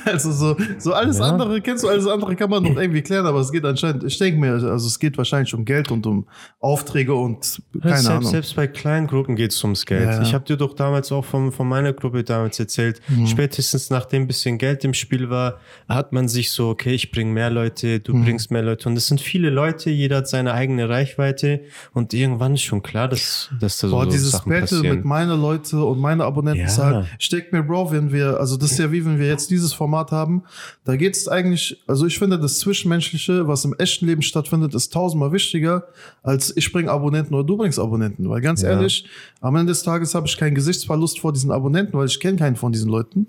also 0.04 0.32
so, 0.32 0.56
so 0.78 0.92
alles 0.92 1.18
Ja. 1.18 1.24
andere, 1.26 1.60
kennst 1.60 1.84
du, 1.84 1.88
alles 1.88 2.06
andere 2.06 2.34
kann 2.36 2.50
man 2.50 2.62
noch 2.62 2.76
irgendwie 2.76 3.02
klären, 3.02 3.26
aber 3.26 3.40
es 3.40 3.50
geht 3.52 3.64
anscheinend, 3.64 4.04
ich 4.04 4.18
denke 4.18 4.40
mir, 4.40 4.52
also 4.52 4.86
es 4.86 4.98
geht 4.98 5.16
wahrscheinlich 5.18 5.52
um 5.54 5.64
Geld 5.64 5.90
und 5.90 6.06
um 6.06 6.26
Aufträge 6.60 7.14
und 7.14 7.60
keine 7.80 7.94
selbst, 7.96 8.08
Ahnung. 8.10 8.30
selbst 8.30 8.56
bei 8.56 8.66
kleinen 8.66 9.06
Gruppen 9.06 9.36
geht 9.36 9.52
es 9.52 9.62
ums 9.64 9.86
Geld. 9.86 10.08
Ja. 10.08 10.22
Ich 10.22 10.34
habe 10.34 10.44
dir 10.44 10.56
doch 10.56 10.74
damals 10.74 11.10
auch 11.12 11.24
von, 11.24 11.52
von 11.52 11.68
meiner 11.68 11.92
Gruppe 11.92 12.24
damals 12.24 12.58
erzählt, 12.60 13.00
Mhm. 13.08 13.26
spätestens 13.26 13.90
nachdem 13.90 14.22
ein 14.22 14.26
bisschen 14.26 14.58
Geld 14.58 14.84
im 14.84 14.94
Spiel 14.94 15.30
war, 15.30 15.58
hat 15.88 16.12
man 16.12 16.28
sich 16.28 16.50
so, 16.52 16.68
okay, 16.68 16.92
ich 16.94 17.10
bringe 17.10 17.32
mehr 17.32 17.50
Leute, 17.50 18.00
du 18.00 18.14
Mhm. 18.14 18.24
bringst 18.24 18.50
mehr 18.50 18.62
Leute. 18.62 18.88
Und 18.88 18.96
es 18.96 19.06
sind 19.06 19.20
viele 19.20 19.50
Leute, 19.50 19.90
jeder 19.90 20.18
hat 20.18 20.28
seine 20.28 20.52
eigene 20.52 20.88
Reichweite 20.88 21.60
und 21.92 22.14
irgendwann 22.14 22.54
ist 22.54 22.62
schon 22.62 22.82
klar, 22.82 23.08
dass, 23.08 23.50
dass 23.60 23.78
da 23.78 23.88
so, 23.88 23.96
Boah, 23.96 24.06
dieses 24.06 24.32
Sachen 24.32 24.50
Battle 24.50 24.60
passieren. 24.78 24.96
mit 24.96 25.04
meine 25.04 25.34
Leute 25.36 25.82
und 25.84 25.98
meine 25.98 26.24
Abonnenten 26.24 26.60
Ja. 26.66 27.00
ist 27.00 27.08
ich 27.18 27.28
denke 27.28 27.48
mir, 27.56 27.62
Bro, 27.62 27.90
wenn 27.92 28.12
wir, 28.12 28.38
also 28.38 28.56
das 28.56 28.72
ist 28.72 28.78
ja 28.78 28.90
wie 28.92 29.04
wenn 29.04 29.18
wir 29.18 29.26
jetzt 29.28 29.50
dieses 29.50 29.72
Format 29.72 29.89
haben, 29.92 30.42
da 30.84 30.96
geht 30.96 31.16
es 31.16 31.28
eigentlich, 31.28 31.82
also 31.86 32.06
ich 32.06 32.18
finde, 32.18 32.38
das 32.38 32.58
Zwischenmenschliche, 32.58 33.46
was 33.48 33.64
im 33.64 33.74
echten 33.78 34.06
Leben 34.06 34.22
stattfindet, 34.22 34.74
ist 34.74 34.92
tausendmal 34.92 35.32
wichtiger, 35.32 35.84
als 36.22 36.56
ich 36.56 36.72
bringe 36.72 36.90
Abonnenten 36.90 37.34
oder 37.34 37.44
du 37.44 37.56
bringst 37.56 37.78
Abonnenten. 37.78 38.28
Weil 38.28 38.40
ganz 38.40 38.62
Ja. 38.62 38.70
ehrlich, 38.70 39.06
am 39.40 39.56
Ende 39.56 39.72
des 39.72 39.82
Tages 39.82 40.14
habe 40.14 40.26
ich 40.26 40.36
keinen 40.36 40.54
Gesichtsverlust 40.54 41.20
vor 41.20 41.32
diesen 41.32 41.50
Abonnenten, 41.50 41.96
weil 41.98 42.06
ich 42.06 42.20
kenne 42.20 42.36
keinen 42.38 42.56
von 42.56 42.72
diesen 42.72 42.90
Leuten. 42.90 43.26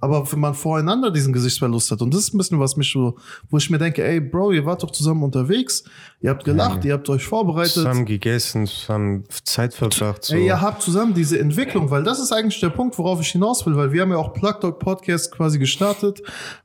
Aber 0.00 0.30
wenn 0.30 0.40
man 0.40 0.52
voreinander 0.52 1.10
diesen 1.10 1.32
Gesichtsverlust 1.32 1.90
hat, 1.90 2.02
und 2.02 2.12
das 2.12 2.20
ist 2.20 2.34
ein 2.34 2.38
bisschen 2.38 2.60
was 2.60 2.76
mich 2.76 2.92
so, 2.92 3.16
wo 3.48 3.56
ich 3.56 3.70
mir 3.70 3.78
denke, 3.78 4.04
ey, 4.04 4.20
Bro, 4.20 4.52
ihr 4.52 4.66
wart 4.66 4.82
doch 4.82 4.90
zusammen 4.90 5.22
unterwegs, 5.22 5.84
ihr 6.20 6.28
habt 6.28 6.44
gelacht, 6.44 6.84
ihr 6.84 6.92
habt 6.92 7.08
euch 7.08 7.24
vorbereitet. 7.24 7.72
Zusammen 7.72 8.04
gegessen, 8.04 8.66
zusammen 8.66 9.24
Zeit 9.44 9.72
verbracht. 9.72 10.24
So. 10.24 10.34
Ey, 10.34 10.44
ihr 10.46 10.60
habt 10.60 10.82
zusammen 10.82 11.14
diese 11.14 11.38
Entwicklung, 11.38 11.90
weil 11.90 12.02
das 12.02 12.20
ist 12.20 12.32
eigentlich 12.32 12.60
der 12.60 12.68
Punkt, 12.68 12.98
worauf 12.98 13.20
ich 13.22 13.28
hinaus 13.28 13.64
will, 13.64 13.76
weil 13.76 13.92
wir 13.92 14.02
haben 14.02 14.10
ja 14.10 14.18
auch 14.18 14.34
Plug 14.34 14.54
Dog 14.60 14.78
Podcast 14.78 15.32
quasi 15.32 15.58
gestartet, 15.58 16.03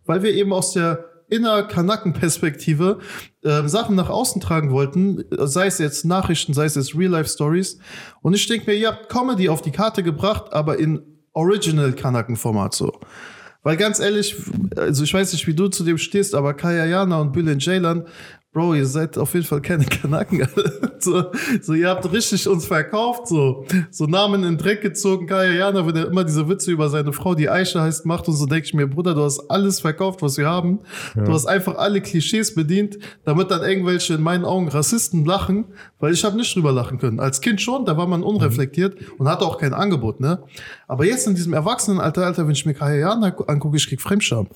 weil 0.05 0.23
wir 0.23 0.33
eben 0.33 0.53
aus 0.53 0.73
der 0.73 1.05
inner 1.29 1.63
Kanaken-Perspektive 1.63 2.99
äh, 3.43 3.67
Sachen 3.67 3.95
nach 3.95 4.09
außen 4.09 4.41
tragen 4.41 4.71
wollten, 4.71 5.23
sei 5.29 5.67
es 5.67 5.77
jetzt 5.77 6.05
Nachrichten, 6.05 6.53
sei 6.53 6.65
es 6.65 6.75
jetzt 6.75 6.95
Real-Life-Stories. 6.95 7.77
Und 8.21 8.33
ich 8.33 8.47
denke 8.47 8.71
mir, 8.71 8.77
ihr 8.77 8.87
habt 8.89 9.09
Comedy 9.09 9.47
auf 9.49 9.61
die 9.61 9.71
Karte 9.71 10.03
gebracht, 10.03 10.51
aber 10.51 10.79
in 10.79 11.01
Original-Kanaken-Format 11.33 12.73
so. 12.73 12.99
Weil 13.61 13.77
ganz 13.77 13.99
ehrlich, 13.99 14.35
also 14.75 15.03
ich 15.03 15.13
weiß 15.13 15.33
nicht, 15.33 15.45
wie 15.45 15.53
du 15.53 15.67
zu 15.67 15.83
dem 15.83 15.97
stehst, 15.97 16.33
aber 16.33 16.53
Kaya 16.53 16.85
Jana 16.85 17.19
und 17.19 17.33
Bülent 17.33 17.61
Ceylan, 17.61 18.05
Bro, 18.51 18.73
ihr 18.73 18.87
seid 18.87 19.15
auf 19.19 19.35
jeden 19.35 19.45
Fall 19.45 19.61
keine 19.61 19.85
Kanaken. 19.85 20.47
so, 20.99 21.25
so, 21.61 21.73
ihr 21.75 21.87
habt 21.87 22.11
richtig 22.11 22.47
uns 22.47 22.65
verkauft, 22.65 23.27
so, 23.27 23.63
so 23.91 24.07
Namen 24.07 24.43
in 24.43 24.53
den 24.53 24.57
Dreck 24.57 24.81
gezogen. 24.81 25.27
Kaya 25.27 25.51
Jana, 25.51 25.85
wenn 25.85 25.95
er 25.95 26.07
immer 26.07 26.23
diese 26.23 26.49
Witze 26.49 26.71
über 26.71 26.89
seine 26.89 27.13
Frau, 27.13 27.35
die 27.35 27.47
Aisha 27.47 27.83
heißt, 27.83 28.07
macht 28.07 28.27
und 28.27 28.33
so 28.33 28.47
denke 28.47 28.65
ich 28.65 28.73
mir, 28.73 28.87
Bruder, 28.87 29.13
du 29.13 29.21
hast 29.21 29.51
alles 29.51 29.81
verkauft, 29.81 30.23
was 30.23 30.39
wir 30.39 30.47
haben. 30.47 30.79
Ja. 31.15 31.25
Du 31.25 31.31
hast 31.33 31.45
einfach 31.45 31.77
alle 31.77 32.01
Klischees 32.01 32.55
bedient, 32.55 32.97
damit 33.23 33.51
dann 33.51 33.61
irgendwelche 33.61 34.15
in 34.15 34.23
meinen 34.23 34.45
Augen 34.45 34.67
Rassisten 34.67 35.25
lachen, 35.25 35.65
weil 35.99 36.13
ich 36.13 36.23
habe 36.23 36.35
nicht 36.35 36.55
drüber 36.55 36.71
lachen 36.71 36.97
können. 36.97 37.19
Als 37.19 37.41
Kind 37.41 37.61
schon, 37.61 37.85
da 37.85 37.97
war 37.97 38.07
man 38.07 38.23
unreflektiert 38.23 38.99
mhm. 38.99 39.07
und 39.19 39.29
hatte 39.29 39.45
auch 39.45 39.59
kein 39.59 39.75
Angebot, 39.75 40.19
ne? 40.19 40.41
Aber 40.87 41.05
jetzt 41.05 41.27
in 41.27 41.35
diesem 41.35 41.53
Erwachsenenalter, 41.53 42.25
Alter, 42.25 42.47
wenn 42.47 42.53
ich 42.53 42.65
mir 42.65 42.73
Kaya 42.73 42.95
Jana 42.95 43.27
angucke, 43.45 43.77
ich 43.77 43.87
krieg 43.87 44.01
Fremdscham. 44.01 44.47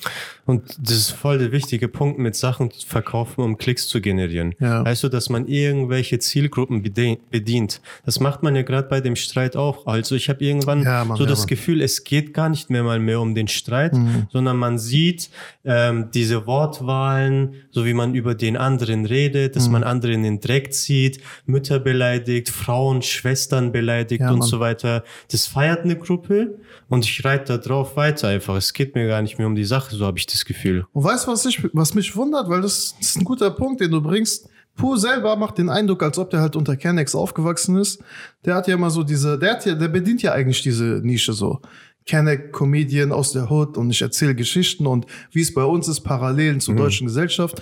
Und 0.48 0.78
das 0.82 0.98
ist 0.98 1.12
voll 1.12 1.38
der 1.38 1.52
wichtige 1.52 1.88
Punkt, 1.88 2.18
mit 2.18 2.36
Sachen 2.36 2.72
verkaufen, 2.88 3.42
um 3.42 3.60
Klicks 3.60 3.83
zu 3.88 4.02
generieren. 4.02 4.56
Ja. 4.60 4.84
Du, 4.84 5.10
dass 5.10 5.30
man 5.30 5.48
irgendwelche 5.48 6.20
Zielgruppen 6.20 6.82
bedient. 6.82 7.82
Das 8.06 8.20
macht 8.20 8.44
man 8.44 8.56
ja 8.56 8.62
gerade 8.62 8.88
bei 8.88 9.02
dem 9.02 9.16
Streit 9.16 9.56
auch. 9.56 9.86
Also 9.86 10.16
ich 10.16 10.30
habe 10.30 10.44
irgendwann 10.44 10.84
ja, 10.84 11.04
Mann, 11.04 11.18
so 11.18 11.24
ja, 11.24 11.30
das 11.30 11.40
Mann. 11.40 11.48
Gefühl, 11.48 11.82
es 11.82 12.04
geht 12.04 12.34
gar 12.34 12.50
nicht 12.50 12.70
mehr 12.70 12.84
mal 12.84 13.00
mehr 13.00 13.20
um 13.20 13.36
den 13.36 13.48
Streit, 13.48 13.94
mhm. 13.94 14.28
sondern 14.32 14.58
man 14.58 14.78
sieht 14.78 15.30
ähm, 15.66 16.10
diese 16.14 16.46
Wortwahlen, 16.48 17.56
so 17.72 17.86
wie 17.86 17.94
man 17.94 18.14
über 18.14 18.36
den 18.36 18.56
anderen 18.56 19.06
redet, 19.06 19.56
dass 19.56 19.68
mhm. 19.68 19.74
man 19.74 19.84
anderen 19.84 20.16
in 20.16 20.24
den 20.24 20.40
Dreck 20.40 20.74
zieht, 20.74 21.22
Mütter 21.46 21.80
beleidigt, 21.80 22.50
Frauen, 22.50 23.02
Schwestern 23.02 23.72
beleidigt 23.72 24.22
und 24.22 24.40
Mann. 24.40 24.48
so 24.48 24.60
weiter. 24.60 25.04
Das 25.32 25.48
feiert 25.48 25.84
eine 25.84 25.98
Gruppe 25.98 26.60
und 26.90 27.06
ich 27.06 27.26
reite 27.26 27.54
da 27.54 27.58
drauf 27.58 27.96
weiter 27.96 28.28
einfach. 28.28 28.56
Es 28.56 28.74
geht 28.74 28.96
mir 28.96 29.08
gar 29.08 29.22
nicht 29.22 29.38
mehr 29.38 29.48
um 29.48 29.56
die 29.56 29.64
Sache, 29.64 29.96
so 29.96 30.06
habe 30.06 30.18
ich 30.18 30.26
das 30.26 30.46
Gefühl. 30.46 30.86
Und 30.94 31.04
weißt 31.04 31.28
du, 31.28 31.32
was, 31.32 31.46
ich, 31.46 31.62
was 31.74 31.94
mich 31.94 32.16
wundert, 32.16 32.50
weil 32.50 32.62
das, 32.62 32.96
das 33.00 33.10
ist 33.10 33.18
ein 33.18 33.24
guter 33.24 33.52
Punkt, 33.52 33.73
den 33.80 33.92
du 33.92 34.02
bringst. 34.02 34.50
Pooh 34.76 34.96
selber 34.96 35.36
macht 35.36 35.60
den 35.60 35.70
Eindruck, 35.70 36.02
als 36.02 36.18
ob 36.18 36.32
der 36.32 36.42
halt 36.42 36.56
unter 36.56 36.76
Kennex 36.76 37.14
aufgewachsen 37.14 37.78
ist. 37.78 38.02
Der 38.44 38.56
hat 38.56 38.68
ja 38.68 38.74
immer 38.74 38.90
so 38.90 39.04
diese, 39.04 39.38
der 39.38 39.52
hat 39.52 39.66
ja, 39.66 39.76
der 39.76 39.88
bedient 39.88 40.22
ja 40.24 40.32
eigentlich 40.32 40.62
diese 40.64 41.02
Nische 41.04 41.34
so. 41.34 41.62
Kenneck, 42.06 42.52
Comedian 42.52 43.12
aus 43.12 43.32
der 43.32 43.50
Hood 43.50 43.78
und 43.78 43.90
ich 43.92 44.02
erzähle 44.02 44.36
Geschichten 44.36 44.88
und 44.88 45.06
wie 45.32 45.42
es 45.42 45.54
bei 45.54 45.64
uns 45.64 45.88
ist, 45.88 46.02
Parallelen 46.02 46.60
zur 46.60 46.74
mhm. 46.74 46.80
deutschen 46.80 47.08
Gesellschaft. 47.08 47.62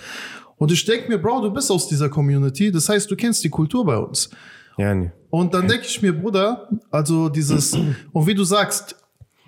Und 0.58 0.72
ich 0.72 0.86
denke 0.86 1.10
mir, 1.10 1.18
Bro, 1.18 1.42
du 1.42 1.52
bist 1.52 1.70
aus 1.72 1.88
dieser 1.88 2.10
Community, 2.10 2.72
das 2.72 2.88
heißt, 2.88 3.10
du 3.10 3.16
kennst 3.16 3.44
die 3.44 3.50
Kultur 3.50 3.86
bei 3.86 3.98
uns. 3.98 4.30
Ja, 4.78 4.94
nee. 4.94 5.12
Und 5.30 5.54
dann 5.54 5.68
denke 5.68 5.86
ich 5.86 6.02
mir, 6.02 6.14
Bruder, 6.14 6.70
also 6.90 7.30
dieses, 7.30 7.74
und 8.12 8.28
wie 8.28 8.36
du 8.36 8.44
sagst, 8.44 8.96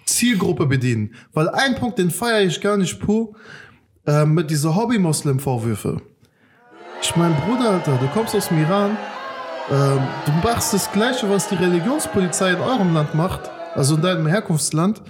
Zielgruppe 0.05 0.65
bedienen. 0.65 1.13
Weil 1.34 1.50
ein 1.50 1.75
Punkt, 1.75 1.98
den 1.98 2.12
feiere 2.12 2.43
ich 2.43 2.60
gar 2.62 2.77
nicht, 2.77 3.00
Puh, 3.00 3.34
äh, 4.05 4.25
mit 4.25 4.50
dieser 4.50 4.75
Hobby-Moslem-Vorwürfe. 4.75 6.01
Ich 7.03 7.17
mein 7.17 7.36
Bruder, 7.36 7.72
Alter, 7.72 7.98
du 7.98 8.07
kommst 8.07 8.33
aus 8.33 8.48
dem 8.48 8.62
Iran, 8.62 8.98
ähm, 9.69 10.00
du 10.25 10.31
machst 10.41 10.74
das 10.74 10.89
Gleiche, 10.89 11.29
was 11.29 11.50
die 11.50 11.55
Religionspolizei 11.55 12.51
in 12.51 12.62
eurem 12.62 12.93
Land 12.93 13.13
macht, 13.13 13.51
also 13.75 13.95
in 13.95 14.01
deinem 14.01 14.25
Herkunftsland. 14.25 15.01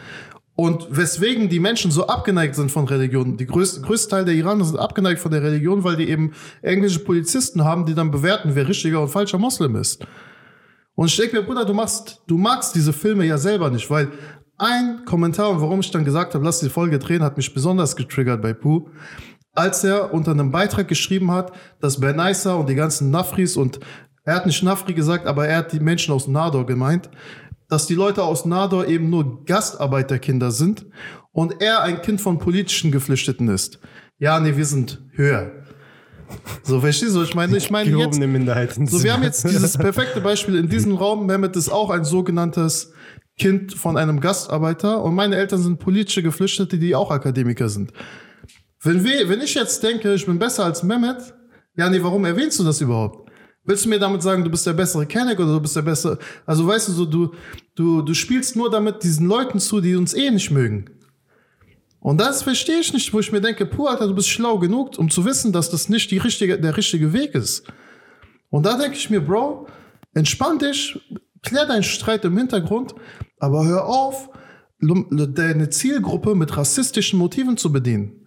Und 0.55 0.88
weswegen 0.89 1.50
die 1.50 1.59
Menschen 1.59 1.91
so 1.91 2.07
abgeneigt 2.07 2.55
sind 2.55 2.71
von 2.71 2.85
Religion. 2.85 3.38
Die 3.38 3.45
größte, 3.45 3.81
größte 3.81 4.09
Teil 4.09 4.25
der 4.25 4.33
Iraner 4.33 4.65
sind 4.65 4.79
abgeneigt 4.79 5.19
von 5.19 5.29
der 5.29 5.43
Religion, 5.43 5.83
weil 5.83 5.95
die 5.95 6.09
eben 6.09 6.33
englische 6.63 6.97
Polizisten 6.97 7.63
haben, 7.63 7.85
die 7.85 7.93
dann 7.93 8.09
bewerten, 8.09 8.55
wer 8.55 8.67
richtiger 8.67 9.00
und 9.00 9.09
falscher 9.09 9.38
Moslem 9.38 9.75
ist. 9.75 10.03
Und 10.95 11.07
ich 11.07 11.15
denke 11.15 11.35
mir, 11.35 11.43
Bruder, 11.43 11.63
du 11.63 11.75
machst, 11.75 12.23
du 12.25 12.39
magst 12.39 12.73
diese 12.73 12.91
Filme 12.91 13.23
ja 13.25 13.38
selber 13.38 13.69
nicht, 13.69 13.88
weil 13.91 14.12
ein 14.57 15.05
Kommentar 15.05 15.62
warum 15.62 15.79
ich 15.79 15.91
dann 15.91 16.05
gesagt 16.05 16.33
habe, 16.33 16.43
lass 16.43 16.59
die 16.59 16.69
Folge 16.69 16.97
drehen, 16.97 17.23
hat 17.23 17.38
mich 17.38 17.53
besonders 17.53 17.95
getriggert 17.95 18.41
bei 18.41 18.53
Pooh 18.53 18.89
als 19.53 19.83
er 19.83 20.13
unter 20.13 20.31
einem 20.31 20.51
Beitrag 20.51 20.88
geschrieben 20.88 21.31
hat, 21.31 21.51
dass 21.79 22.00
Benaisa 22.00 22.55
und 22.55 22.69
die 22.69 22.75
ganzen 22.75 23.12
Nafris 23.12 23.55
und 23.55 23.79
er 24.25 24.36
hat 24.36 24.45
nicht 24.45 24.63
Nafri 24.63 24.93
gesagt, 24.93 25.27
aber 25.27 25.48
er 25.48 25.57
hat 25.57 25.74
die 25.74 25.79
Menschen 25.79 26.13
aus 26.13 26.27
Nador 26.27 26.65
gemeint, 26.65 27.10
dass 27.69 27.88
die 27.88 27.95
Leute 27.95 28.24
aus 28.24 28.45
Nador 28.45 28.88
eben 28.88 29.10
nur 29.10 29.43
Gastarbeiterkinder 29.45 30.51
sind 30.51 30.86
und 31.31 31.62
er 31.62 31.81
ein 31.83 32.01
Kind 32.01 32.22
von 32.22 32.39
politischen 32.39 32.91
Geflüchteten 32.91 33.50
ist. 33.50 33.79
Ja, 34.19 34.39
nee, 34.39 34.55
wir 34.55 34.65
sind 34.65 35.01
höher. 35.12 35.51
So, 36.63 36.79
verstehst 36.79 37.15
du? 37.15 37.24
Ich 37.24 37.36
meine, 37.36 37.57
ich 37.57 37.69
meine 37.69 37.89
jetzt, 37.98 38.19
Minderheiten. 38.19 38.88
so, 38.88 39.03
wir 39.03 39.13
haben 39.13 39.24
jetzt 39.24 39.43
dieses 39.43 39.77
perfekte 39.77 40.22
Beispiel 40.22 40.55
in 40.55 40.69
diesem 40.69 40.95
Raum. 40.95 41.25
Mehmet 41.25 41.55
ist 41.55 41.69
auch 41.69 41.89
ein 41.89 42.05
sogenanntes 42.05 42.93
Kind 43.38 43.74
von 43.74 43.98
einem 43.98 44.19
Gastarbeiter 44.19 45.03
und 45.03 45.15
meine 45.15 45.36
Eltern 45.36 45.62
sind 45.62 45.79
politische 45.79 46.24
Geflüchtete, 46.24 46.77
die 46.77 46.95
auch 46.95 47.12
Akademiker 47.12 47.67
sind. 47.69 47.91
Wenn, 48.83 49.03
wir, 49.03 49.29
wenn 49.29 49.41
ich 49.41 49.55
jetzt 49.55 49.81
denke, 49.81 50.13
ich 50.13 50.25
bin 50.25 50.37
besser 50.37 50.65
als 50.65 50.83
Mehmet, 50.83 51.33
ja, 51.75 51.89
nee, 51.89 52.03
warum 52.03 52.25
erwähnst 52.25 52.59
du 52.59 52.63
das 52.63 52.81
überhaupt? 52.81 53.31
Willst 53.63 53.85
du 53.85 53.89
mir 53.89 53.97
damit 53.97 54.21
sagen, 54.21 54.43
du 54.43 54.51
bist 54.51 54.67
der 54.67 54.73
bessere 54.73 55.05
Kenneck 55.05 55.39
oder 55.39 55.53
du 55.53 55.61
bist 55.61 55.75
der 55.75 55.83
bessere? 55.83 56.19
Also 56.45 56.67
weißt 56.67 56.89
du 56.89 56.91
so, 56.91 57.05
du, 57.05 57.33
du, 57.75 58.01
du 58.01 58.13
spielst 58.13 58.57
nur 58.57 58.69
damit 58.69 59.01
diesen 59.03 59.25
Leuten 59.25 59.59
zu, 59.59 59.79
die 59.79 59.95
uns 59.95 60.13
eh 60.13 60.29
nicht 60.29 60.51
mögen. 60.51 60.85
Und 62.01 62.19
das 62.19 62.43
verstehe 62.43 62.79
ich 62.79 62.91
nicht, 62.91 63.13
wo 63.13 63.21
ich 63.21 63.31
mir 63.31 63.39
denke, 63.39 63.65
puh, 63.65 63.87
Alter, 63.87 64.07
du 64.07 64.15
bist 64.15 64.27
schlau 64.27 64.59
genug, 64.59 64.97
um 64.97 65.09
zu 65.09 65.23
wissen, 65.23 65.53
dass 65.53 65.69
das 65.69 65.87
nicht 65.87 66.11
die 66.11 66.17
richtige, 66.17 66.59
der 66.59 66.75
richtige 66.75 67.13
Weg 67.13 67.33
ist. 67.33 67.65
Und 68.49 68.65
da 68.65 68.77
denke 68.77 68.97
ich 68.97 69.09
mir, 69.09 69.21
Bro, 69.21 69.67
entspann 70.13 70.59
dich, 70.59 70.99
klär 71.41 71.65
deinen 71.65 71.83
Streit 71.83 72.25
im 72.25 72.37
Hintergrund, 72.37 72.93
aber 73.39 73.65
hör 73.65 73.85
auf, 73.85 74.29
deine 74.81 75.69
Zielgruppe 75.69 76.35
mit 76.35 76.57
rassistischen 76.57 77.17
Motiven 77.17 77.55
zu 77.55 77.71
bedienen. 77.71 78.22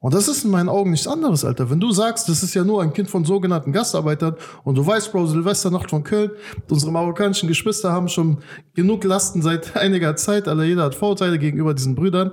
Und 0.00 0.14
das 0.14 0.28
ist 0.28 0.44
in 0.44 0.52
meinen 0.52 0.68
Augen 0.68 0.92
nichts 0.92 1.08
anderes, 1.08 1.44
Alter. 1.44 1.70
Wenn 1.70 1.80
du 1.80 1.90
sagst, 1.90 2.28
das 2.28 2.44
ist 2.44 2.54
ja 2.54 2.62
nur 2.62 2.82
ein 2.82 2.92
Kind 2.92 3.10
von 3.10 3.24
sogenannten 3.24 3.72
Gastarbeitern 3.72 4.36
und 4.62 4.78
du 4.78 4.86
weißt, 4.86 5.10
Bro, 5.10 5.26
Silvesternacht 5.26 5.90
von 5.90 6.04
Köln, 6.04 6.30
unsere 6.70 6.92
marokkanischen 6.92 7.48
Geschwister 7.48 7.90
haben 7.90 8.08
schon 8.08 8.38
genug 8.74 9.02
Lasten 9.02 9.42
seit 9.42 9.76
einiger 9.76 10.14
Zeit, 10.14 10.46
Alter, 10.46 10.62
jeder 10.62 10.84
hat 10.84 10.94
Vorurteile 10.94 11.38
gegenüber 11.38 11.74
diesen 11.74 11.96
Brüdern, 11.96 12.30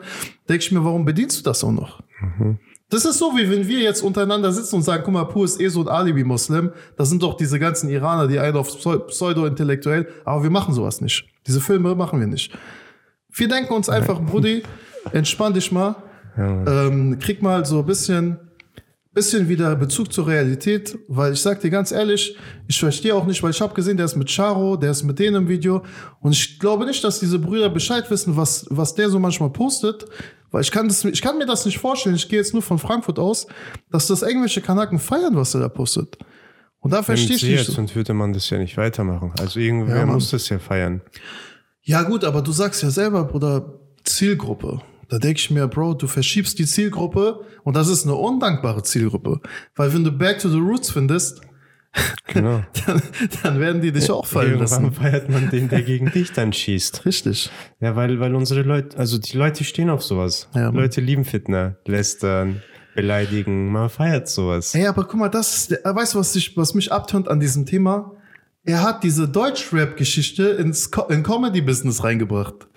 denke 0.47 0.63
ich 0.63 0.71
mir, 0.71 0.83
warum 0.85 1.05
bedienst 1.05 1.39
du 1.39 1.43
das 1.43 1.63
auch 1.63 1.71
noch? 1.71 2.01
Mhm. 2.21 2.59
Das 2.89 3.03
ist 3.03 3.17
so, 3.17 3.35
wie 3.35 3.49
wenn 3.49 3.67
wir 3.67 3.79
jetzt 3.79 4.03
untereinander 4.03 4.51
sitzen 4.51 4.75
und 4.75 4.83
sagen, 4.83 5.01
guck 5.03 5.13
mal, 5.15 5.25
Pu 5.25 5.43
ist 5.43 5.59
eh 5.59 5.69
so 5.69 5.81
ein 5.81 5.87
Alibi-Muslim. 5.87 6.71
Das 6.97 7.09
sind 7.09 7.23
doch 7.23 7.35
diese 7.35 7.57
ganzen 7.57 7.89
Iraner, 7.89 8.27
die 8.27 8.37
einen 8.37 8.57
auf 8.57 8.77
pseudo-intellektuell, 8.77 10.07
aber 10.23 10.43
wir 10.43 10.51
machen 10.51 10.71
sowas 10.75 11.01
nicht. 11.01 11.25
Diese 11.47 11.61
Filme 11.61 11.95
machen 11.95 12.19
wir 12.19 12.27
nicht. 12.27 12.55
Wir 13.33 13.47
denken 13.47 13.73
uns 13.73 13.89
einfach, 13.89 14.21
Brudi, 14.21 14.61
entspann 15.13 15.55
dich 15.55 15.71
mal 15.71 15.95
ja. 16.37 16.87
Ähm, 16.87 17.19
krieg 17.19 17.41
mal 17.41 17.65
so 17.65 17.79
ein 17.79 17.85
bisschen, 17.85 18.37
bisschen 19.13 19.47
wieder 19.47 19.75
Bezug 19.75 20.11
zur 20.11 20.27
Realität, 20.27 20.97
weil 21.07 21.33
ich 21.33 21.41
sag 21.41 21.61
dir 21.61 21.69
ganz 21.69 21.91
ehrlich, 21.91 22.37
ich 22.67 22.79
verstehe 22.79 23.15
auch 23.15 23.25
nicht, 23.25 23.41
weil 23.41 23.51
ich 23.51 23.61
habe 23.61 23.73
gesehen, 23.73 23.97
der 23.97 24.05
ist 24.05 24.15
mit 24.15 24.29
Charo, 24.29 24.75
der 24.75 24.91
ist 24.91 25.03
mit 25.03 25.19
denen 25.19 25.37
im 25.43 25.47
Video 25.47 25.83
und 26.19 26.33
ich 26.33 26.59
glaube 26.59 26.85
nicht, 26.85 27.03
dass 27.03 27.19
diese 27.19 27.39
Brüder 27.39 27.69
Bescheid 27.69 28.09
wissen, 28.11 28.35
was, 28.35 28.65
was 28.69 28.95
der 28.95 29.09
so 29.09 29.19
manchmal 29.19 29.49
postet, 29.49 30.05
weil 30.51 30.61
ich 30.61 30.71
kann, 30.71 30.87
das, 30.87 31.03
ich 31.05 31.21
kann 31.21 31.37
mir 31.37 31.45
das 31.45 31.65
nicht 31.65 31.79
vorstellen, 31.79 32.15
ich 32.15 32.29
gehe 32.29 32.39
jetzt 32.39 32.53
nur 32.53 32.61
von 32.61 32.79
Frankfurt 32.79 33.19
aus, 33.19 33.47
dass 33.91 34.07
das 34.07 34.21
irgendwelche 34.21 34.61
Kanaken 34.61 34.99
feiern, 34.99 35.35
was 35.35 35.53
er 35.53 35.61
da 35.61 35.69
postet. 35.69 36.17
Und 36.79 36.91
da 36.91 37.01
verstehe 37.01 37.35
ich 37.35 37.43
nicht. 37.43 37.65
Sonst 37.65 37.95
würde 37.95 38.13
man 38.13 38.31
das 38.31 38.47
ja 38.51 38.59
nicht 38.59 38.77
weitermachen. 38.77 39.33
Also 39.39 39.59
irgendwer 39.59 39.97
ja, 39.97 40.05
muss 40.05 40.29
das 40.29 40.47
ja 40.49 40.59
feiern. 40.59 41.01
Ja 41.81 42.03
gut, 42.03 42.23
aber 42.23 42.43
du 42.43 42.51
sagst 42.51 42.83
ja 42.83 42.91
selber, 42.91 43.23
Bruder, 43.23 43.79
Zielgruppe. 44.03 44.81
Da 45.09 45.19
denke 45.19 45.39
ich 45.39 45.51
mir, 45.51 45.67
Bro, 45.67 45.95
du 45.95 46.07
verschiebst 46.07 46.57
die 46.59 46.65
Zielgruppe 46.65 47.41
und 47.63 47.75
das 47.75 47.87
ist 47.87 48.05
eine 48.05 48.15
undankbare 48.15 48.83
Zielgruppe. 48.83 49.39
Weil 49.75 49.93
wenn 49.93 50.03
du 50.03 50.11
Back 50.11 50.39
to 50.39 50.49
the 50.49 50.57
Roots 50.57 50.91
findest, 50.91 51.41
genau. 52.27 52.63
dann, 52.85 53.01
dann 53.43 53.59
werden 53.59 53.81
die 53.81 53.91
dich 53.91 54.09
auch 54.11 54.25
fallen 54.25 54.59
lassen. 54.59 54.83
Warum 54.83 54.93
feiert 54.93 55.29
man 55.29 55.49
den, 55.49 55.69
der 55.69 55.81
gegen 55.81 56.11
dich 56.11 56.31
dann 56.31 56.51
schießt? 56.51 57.05
Richtig. 57.05 57.49
Ja, 57.79 57.95
weil, 57.95 58.19
weil 58.19 58.35
unsere 58.35 58.63
Leute, 58.63 58.97
also 58.97 59.17
die 59.17 59.37
Leute 59.37 59.63
stehen 59.63 59.89
auf 59.89 60.03
sowas. 60.03 60.49
Ja, 60.53 60.69
Leute 60.69 61.01
lieben 61.01 61.25
Fitner, 61.25 61.77
lästern, 61.85 62.61
beleidigen, 62.95 63.71
man 63.71 63.89
feiert 63.89 64.27
sowas. 64.27 64.73
Ey, 64.73 64.87
aber 64.87 65.03
guck 65.03 65.19
mal, 65.19 65.29
das 65.29 65.69
ist, 65.69 65.79
weißt 65.83 66.15
du, 66.15 66.19
was, 66.19 66.35
ich, 66.35 66.57
was 66.57 66.73
mich 66.73 66.91
abtönt 66.91 67.27
an 67.27 67.39
diesem 67.39 67.65
Thema? 67.65 68.13
Er 68.63 68.81
hat 68.81 69.03
diese 69.03 69.27
Deutsch-Rap-Geschichte 69.29 70.43
ins 70.47 70.89
in 71.09 71.21
Comedy-Business 71.21 72.03
reingebracht. 72.03 72.67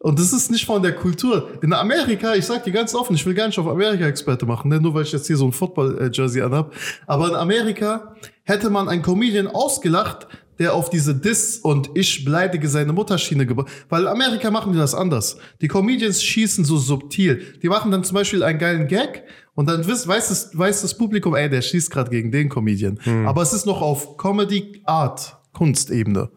Und 0.00 0.18
das 0.18 0.32
ist 0.32 0.50
nicht 0.50 0.66
von 0.66 0.82
der 0.82 0.94
Kultur. 0.94 1.48
In 1.62 1.72
Amerika, 1.72 2.34
ich 2.34 2.44
sag 2.44 2.64
dir 2.64 2.72
ganz 2.72 2.94
offen, 2.94 3.16
ich 3.16 3.24
will 3.24 3.34
gar 3.34 3.46
nicht 3.46 3.58
auf 3.58 3.66
Amerika-Experte 3.66 4.44
machen, 4.44 4.68
ne? 4.68 4.80
nur 4.80 4.94
weil 4.94 5.04
ich 5.04 5.12
jetzt 5.12 5.26
hier 5.26 5.36
so 5.36 5.46
ein 5.46 5.52
Football-Jersey 5.52 6.42
anhab. 6.42 6.72
Aber 7.06 7.28
in 7.28 7.34
Amerika 7.34 8.14
hätte 8.42 8.68
man 8.68 8.88
einen 8.88 9.02
Comedian 9.02 9.46
ausgelacht, 9.46 10.28
der 10.58 10.74
auf 10.74 10.90
diese 10.90 11.14
Diss 11.14 11.58
und 11.58 11.90
ich 11.94 12.24
beleidige 12.24 12.68
seine 12.68 12.92
Mutterschiene 12.92 13.46
gebracht. 13.46 13.68
Weil 13.88 14.02
in 14.02 14.08
Amerika 14.08 14.50
machen 14.50 14.72
die 14.72 14.78
das 14.78 14.94
anders. 14.94 15.38
Die 15.60 15.68
Comedians 15.68 16.22
schießen 16.22 16.64
so 16.64 16.76
subtil. 16.76 17.54
Die 17.62 17.68
machen 17.68 17.90
dann 17.90 18.04
zum 18.04 18.14
Beispiel 18.14 18.42
einen 18.42 18.58
geilen 18.58 18.88
Gag 18.88 19.24
und 19.54 19.68
dann 19.68 19.86
weiß, 19.86 20.06
weiß, 20.06 20.28
das, 20.28 20.50
weiß 20.56 20.82
das 20.82 20.96
Publikum, 20.96 21.34
ey, 21.34 21.48
der 21.48 21.62
schießt 21.62 21.90
gerade 21.90 22.10
gegen 22.10 22.30
den 22.30 22.48
Comedian. 22.48 22.98
Hm. 23.02 23.26
Aber 23.26 23.42
es 23.42 23.52
ist 23.52 23.66
noch 23.66 23.80
auf 23.80 24.16
Comedy 24.16 24.82
Art, 24.84 25.36
Kunstebene. 25.52 26.30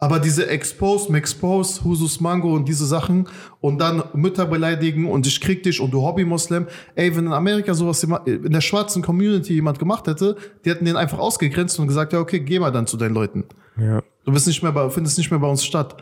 Aber 0.00 0.20
diese 0.20 0.46
Expose, 0.48 1.10
Mexpose, 1.10 1.82
Husus 1.82 2.20
Mango 2.20 2.54
und 2.54 2.68
diese 2.68 2.86
Sachen 2.86 3.28
und 3.60 3.80
dann 3.80 4.04
Mütter 4.14 4.46
beleidigen 4.46 5.10
und 5.10 5.26
ich 5.26 5.40
krieg 5.40 5.64
dich 5.64 5.80
und 5.80 5.90
du 5.90 6.02
Hobby-Muslim. 6.02 6.68
Ey, 6.94 7.16
wenn 7.16 7.26
in 7.26 7.32
Amerika 7.32 7.74
sowas 7.74 8.04
in 8.04 8.52
der 8.52 8.60
schwarzen 8.60 9.02
Community 9.02 9.54
jemand 9.54 9.80
gemacht 9.80 10.06
hätte, 10.06 10.36
die 10.64 10.70
hätten 10.70 10.84
den 10.84 10.96
einfach 10.96 11.18
ausgegrenzt 11.18 11.80
und 11.80 11.88
gesagt, 11.88 12.12
ja, 12.12 12.20
okay, 12.20 12.38
geh 12.38 12.60
mal 12.60 12.70
dann 12.70 12.86
zu 12.86 12.96
deinen 12.96 13.14
Leuten. 13.14 13.44
Ja. 13.76 14.02
Du 14.24 14.32
bist 14.32 14.46
nicht 14.46 14.62
mehr 14.62 14.70
bei, 14.70 14.88
findest 14.90 15.18
nicht 15.18 15.32
mehr 15.32 15.40
bei 15.40 15.48
uns 15.48 15.64
statt. 15.64 15.96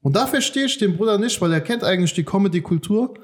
Und 0.00 0.16
da 0.16 0.26
verstehe 0.26 0.64
ich 0.64 0.78
den 0.78 0.96
Bruder 0.96 1.18
nicht, 1.18 1.40
weil 1.42 1.52
er 1.52 1.60
kennt 1.60 1.84
eigentlich 1.84 2.14
die 2.14 2.24
Comedy-Kultur. 2.24 3.14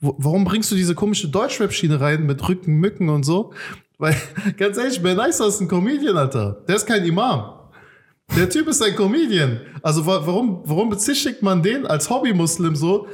Warum 0.00 0.44
bringst 0.44 0.70
du 0.70 0.74
diese 0.76 0.94
komische 0.94 1.28
Deutschrap-Schiene 1.28 2.00
rein 2.00 2.26
mit 2.26 2.46
Rücken, 2.46 2.76
Mücken 2.76 3.08
und 3.08 3.24
so? 3.24 3.52
Weil, 3.96 4.14
ganz 4.58 4.76
ehrlich, 4.76 5.02
Ben 5.02 5.16
Nicer 5.16 5.46
ist 5.46 5.60
ein 5.60 5.68
Comedian, 5.68 6.18
Alter. 6.18 6.62
Der 6.68 6.76
ist 6.76 6.86
kein 6.86 7.04
Imam. 7.04 7.59
Der 8.36 8.48
Typ 8.48 8.68
ist 8.68 8.82
ein 8.82 8.94
Comedian. 8.94 9.60
Also 9.82 10.06
wa- 10.06 10.22
warum, 10.24 10.60
warum 10.64 10.88
bezichtigt 10.90 11.42
man 11.42 11.62
den 11.62 11.86
als 11.86 12.08
Hobby-Muslim 12.10 12.76
so? 12.76 13.06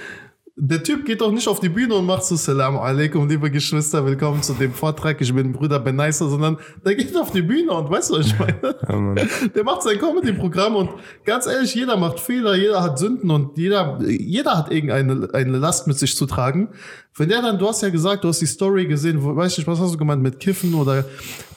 Der 0.58 0.82
Typ 0.82 1.04
geht 1.04 1.20
doch 1.20 1.30
nicht 1.30 1.46
auf 1.48 1.60
die 1.60 1.68
Bühne 1.68 1.96
und 1.96 2.06
macht 2.06 2.24
so 2.24 2.34
Salam 2.34 2.78
alaikum, 2.78 3.28
liebe 3.28 3.50
Geschwister, 3.50 4.06
willkommen 4.06 4.42
zu 4.42 4.54
dem 4.54 4.72
Vortrag, 4.72 5.20
ich 5.20 5.34
bin 5.34 5.52
Bruder 5.52 5.78
Ben 5.78 5.96
Nicer, 5.96 6.30
sondern 6.30 6.56
der 6.82 6.94
geht 6.94 7.14
auf 7.14 7.30
die 7.30 7.42
Bühne 7.42 7.72
und 7.72 7.90
weißt 7.90 8.08
du, 8.08 8.14
was 8.14 8.28
ich 8.28 8.38
meine? 8.38 8.56
Ja. 8.62 9.48
Der 9.54 9.64
macht 9.64 9.82
sein 9.82 9.98
Comedy-Programm 9.98 10.76
und 10.76 10.88
ganz 11.26 11.44
ehrlich, 11.46 11.74
jeder 11.74 11.98
macht 11.98 12.20
Fehler, 12.20 12.54
jeder 12.54 12.82
hat 12.82 12.98
Sünden 12.98 13.30
und 13.30 13.58
jeder, 13.58 13.98
jeder 14.00 14.56
hat 14.56 14.72
irgendeine 14.72 15.28
eine 15.34 15.58
Last 15.58 15.88
mit 15.88 15.98
sich 15.98 16.16
zu 16.16 16.24
tragen. 16.24 16.70
Wenn 17.14 17.28
der 17.28 17.42
dann, 17.42 17.58
du 17.58 17.68
hast 17.68 17.82
ja 17.82 17.90
gesagt, 17.90 18.24
du 18.24 18.28
hast 18.28 18.40
die 18.40 18.46
Story 18.46 18.86
gesehen, 18.86 19.22
wo, 19.22 19.36
weiß 19.36 19.58
ich, 19.58 19.66
was 19.66 19.78
hast 19.78 19.92
du 19.92 19.98
gemeint 19.98 20.22
mit 20.22 20.40
Kiffen 20.40 20.72
oder 20.72 21.04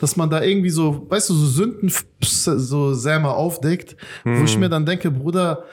dass 0.01 0.17
man 0.17 0.29
da 0.29 0.43
irgendwie 0.43 0.71
so, 0.71 1.05
weißt 1.09 1.29
du, 1.29 1.35
so 1.35 1.45
Sünden 1.45 1.89
so 2.19 2.93
Säme 2.93 3.29
aufdeckt, 3.29 3.95
wo 4.25 4.43
ich 4.43 4.57
mir 4.57 4.67
dann 4.67 4.85
denke, 4.85 5.09
Bruder, 5.09 5.63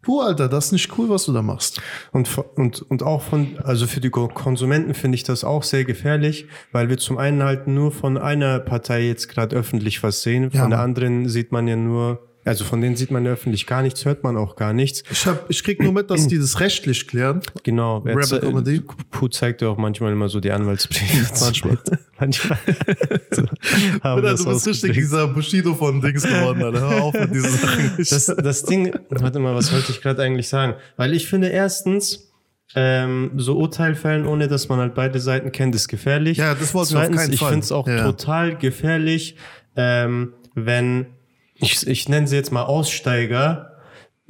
puh, 0.00 0.20
Alter, 0.20 0.48
das 0.48 0.66
ist 0.66 0.72
nicht 0.72 0.98
cool, 0.98 1.08
was 1.10 1.26
du 1.26 1.32
da 1.32 1.42
machst. 1.42 1.80
Und, 2.12 2.28
und, 2.56 2.82
und 2.82 3.02
auch 3.02 3.22
von, 3.22 3.58
also 3.62 3.86
für 3.86 4.00
die 4.00 4.10
Ko- 4.10 4.28
Konsumenten 4.28 4.94
finde 4.94 5.16
ich 5.16 5.24
das 5.24 5.44
auch 5.44 5.62
sehr 5.62 5.84
gefährlich, 5.84 6.46
weil 6.72 6.88
wir 6.88 6.98
zum 6.98 7.18
einen 7.18 7.42
halt 7.42 7.66
nur 7.66 7.92
von 7.92 8.16
einer 8.16 8.58
Partei 8.60 9.02
jetzt 9.06 9.28
gerade 9.28 9.54
öffentlich 9.56 10.02
was 10.02 10.22
sehen, 10.22 10.50
von 10.50 10.60
Ja, 10.60 10.68
der 10.68 10.78
anderen 10.80 11.28
sieht 11.28 11.52
man 11.52 11.68
ja 11.68 11.76
nur, 11.76 12.20
also 12.44 12.64
von 12.64 12.80
denen 12.80 12.96
sieht 12.96 13.10
man 13.10 13.26
öffentlich 13.26 13.66
gar 13.66 13.82
nichts, 13.82 14.04
hört 14.04 14.24
man 14.24 14.36
auch 14.36 14.56
gar 14.56 14.72
nichts. 14.72 15.04
Ich, 15.10 15.26
hab, 15.26 15.48
ich 15.48 15.62
krieg 15.62 15.80
nur 15.80 15.92
mit, 15.92 16.10
dass 16.10 16.26
die 16.26 16.38
das 16.38 16.60
rechtlich 16.60 17.06
klären. 17.06 17.40
Genau. 17.62 18.04
Jetzt, 18.06 18.32
äh, 18.32 18.40
Comedy. 18.40 18.82
Pu 19.10 19.28
zeigt 19.28 19.62
ja 19.62 19.68
auch 19.68 19.76
manchmal 19.76 20.12
immer 20.12 20.28
so 20.28 20.40
die 20.40 20.50
Anwaltsbriefe. 20.50 21.32
Manchmal. 21.40 21.78
manchmal. 22.18 22.58
so, 23.30 23.44
haben 24.02 24.22
das 24.22 24.42
du 24.42 24.50
bist 24.50 24.66
richtig 24.66 24.92
dieser 24.92 25.28
Bushido 25.28 25.74
von 25.74 26.00
Dings 26.00 26.22
geworden, 26.22 26.62
Alter. 26.62 26.80
Hör 26.80 27.02
auf 27.02 27.14
mit 27.14 27.32
diesen 27.34 27.50
Sachen. 27.50 27.92
das, 27.96 28.26
das 28.26 28.62
Ding, 28.64 28.92
warte 29.10 29.38
mal, 29.38 29.54
was 29.54 29.72
wollte 29.72 29.92
ich 29.92 30.00
gerade 30.00 30.22
eigentlich 30.22 30.48
sagen? 30.48 30.74
Weil 30.96 31.14
ich 31.14 31.28
finde 31.28 31.48
erstens, 31.48 32.32
ähm, 32.74 33.32
so 33.36 33.56
Urteil 33.58 33.94
fällen, 33.94 34.26
ohne 34.26 34.48
dass 34.48 34.68
man 34.68 34.78
halt 34.78 34.94
beide 34.94 35.20
Seiten 35.20 35.52
kennt, 35.52 35.74
ist 35.74 35.88
gefährlich. 35.88 36.38
Ja, 36.38 36.54
das 36.54 36.74
wollten 36.74 36.94
wir 36.94 37.00
auf 37.02 37.10
keinen 37.10 37.32
ich 37.32 37.40
Fall. 37.40 37.50
finde 37.50 37.64
es 37.64 37.72
auch 37.72 37.86
Ja. 37.86 38.04
total 38.04 38.56
gefährlich, 38.56 39.36
ähm, 39.76 40.32
wenn, 40.54 41.06
ich, 41.62 41.86
ich 41.86 42.08
nenne 42.08 42.26
sie 42.26 42.36
jetzt 42.36 42.52
mal 42.52 42.64
Aussteiger, 42.64 43.71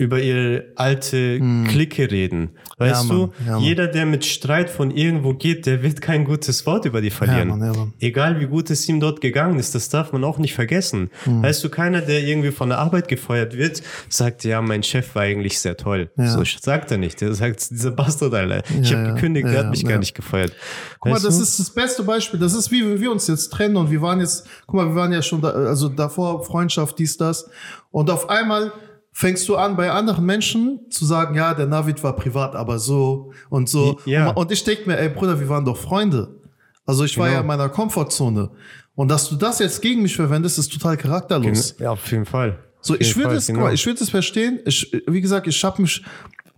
über 0.02 0.20
ihre 0.20 0.64
alte 0.76 1.38
Clique 1.68 2.10
reden. 2.10 2.50
Weißt 2.78 3.02
Hm. 3.04 3.08
Ja, 3.08 3.14
du, 3.14 3.20
Mann. 3.20 3.32
Ja, 3.46 3.52
Mann. 3.52 3.62
jeder, 3.62 3.86
der 3.86 4.06
mit 4.06 4.24
Streit 4.24 4.68
von 4.68 4.90
irgendwo 4.90 5.34
geht, 5.34 5.66
der 5.66 5.82
wird 5.82 6.00
kein 6.00 6.24
gutes 6.24 6.66
Wort 6.66 6.84
über 6.84 7.00
die 7.00 7.10
verlieren. 7.10 7.48
Mann, 7.48 7.60
ja, 7.64 7.72
Mann. 7.72 7.92
Egal 8.00 8.40
wie 8.40 8.46
gut 8.46 8.70
es 8.70 8.88
ihm 8.88 9.00
dort 9.00 9.20
gegangen 9.20 9.58
ist, 9.58 9.74
das 9.74 9.88
darf 9.88 10.12
man 10.12 10.24
auch 10.24 10.38
nicht 10.38 10.54
vergessen. 10.54 11.10
Hm. 11.24 11.42
Weißt 11.42 11.62
du, 11.64 11.68
keiner, 11.70 12.00
der 12.00 12.20
irgendwie 12.22 12.50
von 12.50 12.68
der 12.68 12.78
Arbeit 12.78 13.08
gefeuert 13.08 13.56
wird, 13.56 13.82
sagt, 14.08 14.44
ja, 14.44 14.60
mein 14.60 14.82
Chef 14.82 15.14
war 15.14 15.22
eigentlich 15.22 15.58
sehr 15.60 15.76
toll. 15.76 16.10
So 16.16 16.42
sagt 16.44 16.90
er 16.90 16.98
nicht. 16.98 17.20
Der 17.20 17.32
sagt, 17.34 17.70
dieser 17.70 17.90
Bastard, 17.92 18.34
Alter. 18.34 18.62
Ich 18.80 18.92
habe 18.94 19.14
gekündigt, 19.14 19.46
der 19.48 19.60
hat 19.60 19.70
mich 19.70 19.84
gar 19.84 19.98
nicht 19.98 20.14
gefeuert. 20.14 20.52
Guck 21.00 21.10
mal, 21.10 21.16
Weißt 21.16 21.24
das 21.24 21.36
du? 21.36 21.42
ist 21.42 21.58
das 21.58 21.70
beste 21.70 22.02
Beispiel. 22.02 22.40
Das 22.40 22.54
ist 22.54 22.70
wie 22.70 22.82
wenn 22.84 23.00
wir 23.00 23.12
uns 23.12 23.26
jetzt 23.28 23.50
trennen 23.50 23.76
und 23.76 23.90
wir 23.90 24.02
waren 24.02 24.20
jetzt, 24.20 24.46
guck 24.66 24.76
mal, 24.76 24.88
wir 24.88 24.94
waren 24.96 25.12
ja 25.12 25.22
schon 25.22 25.40
da, 25.40 25.50
also 25.50 25.88
davor 25.88 26.44
Freundschaft, 26.44 26.98
dies, 26.98 27.16
das. 27.16 27.48
Und 27.90 28.10
auf 28.10 28.28
einmal 28.30 28.72
fängst 29.12 29.48
du 29.48 29.56
an, 29.56 29.76
bei 29.76 29.90
anderen 29.90 30.24
Menschen 30.24 30.80
zu 30.90 31.04
sagen, 31.04 31.34
ja, 31.34 31.54
der 31.54 31.66
Navid 31.66 32.02
war 32.02 32.16
privat, 32.16 32.54
aber 32.56 32.78
so 32.78 33.32
und 33.50 33.68
so. 33.68 34.00
Ja. 34.06 34.30
Und, 34.30 34.50
ich 34.50 34.64
denke 34.64 34.88
mir, 34.88 34.98
ey 34.98 35.08
Bruder, 35.10 35.38
wir 35.38 35.48
waren 35.48 35.64
doch 35.64 35.76
Freunde. 35.76 36.40
Also 36.86 37.04
ich 37.04 37.16
war 37.18 37.26
Genau. 37.26 37.36
ja 37.36 37.40
in 37.42 37.46
meiner 37.46 37.68
Komfortzone. 37.68 38.50
Und 38.94 39.08
dass 39.08 39.28
du 39.28 39.36
das 39.36 39.58
jetzt 39.58 39.80
gegen 39.80 40.02
mich 40.02 40.16
verwendest, 40.16 40.58
ist 40.58 40.72
total 40.72 40.96
charakterlos. 40.96 41.76
Ja, 41.78 41.90
auf 41.92 42.10
jeden 42.10 42.26
Fall. 42.26 42.58
So, 42.80 42.98
ich 42.98 43.16
würde 43.16 43.36
es, 43.36 43.46
genau. 43.46 43.68
ich 43.70 43.86
würde 43.86 44.02
es 44.02 44.10
verstehen. 44.10 44.60
Ich, 44.66 44.90
wie 45.06 45.20
gesagt, 45.20 45.46
ich 45.46 45.62
habe 45.62 45.80
mich, 45.82 46.02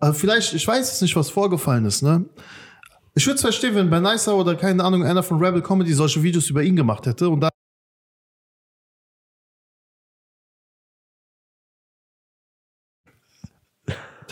also 0.01 0.19
vielleicht, 0.19 0.55
ich 0.55 0.67
weiß 0.67 0.89
jetzt 0.89 1.03
nicht, 1.03 1.15
was 1.17 1.29
vorgefallen 1.31 1.85
ist, 1.85 2.03
ne? 2.03 2.25
Ich 3.15 3.27
würde 3.27 3.37
es 3.37 3.43
verstehen, 3.43 3.75
wenn 3.77 3.91
Ben 3.91 4.03
Nicer 4.03 4.35
oder 4.35 4.57
keine 4.57 4.83
Ahnung, 4.83 5.05
einer 5.05 5.23
von 5.23 5.39
Rebel 5.39 5.63
Comedy 5.63 5.93
solche 5.93 6.23
Videos 6.23 6.51
über 6.51 6.63
ihn 6.63 6.75
gemacht 6.75 7.07
hätte 7.07 7.29
und 7.29 7.41
da 7.41 7.51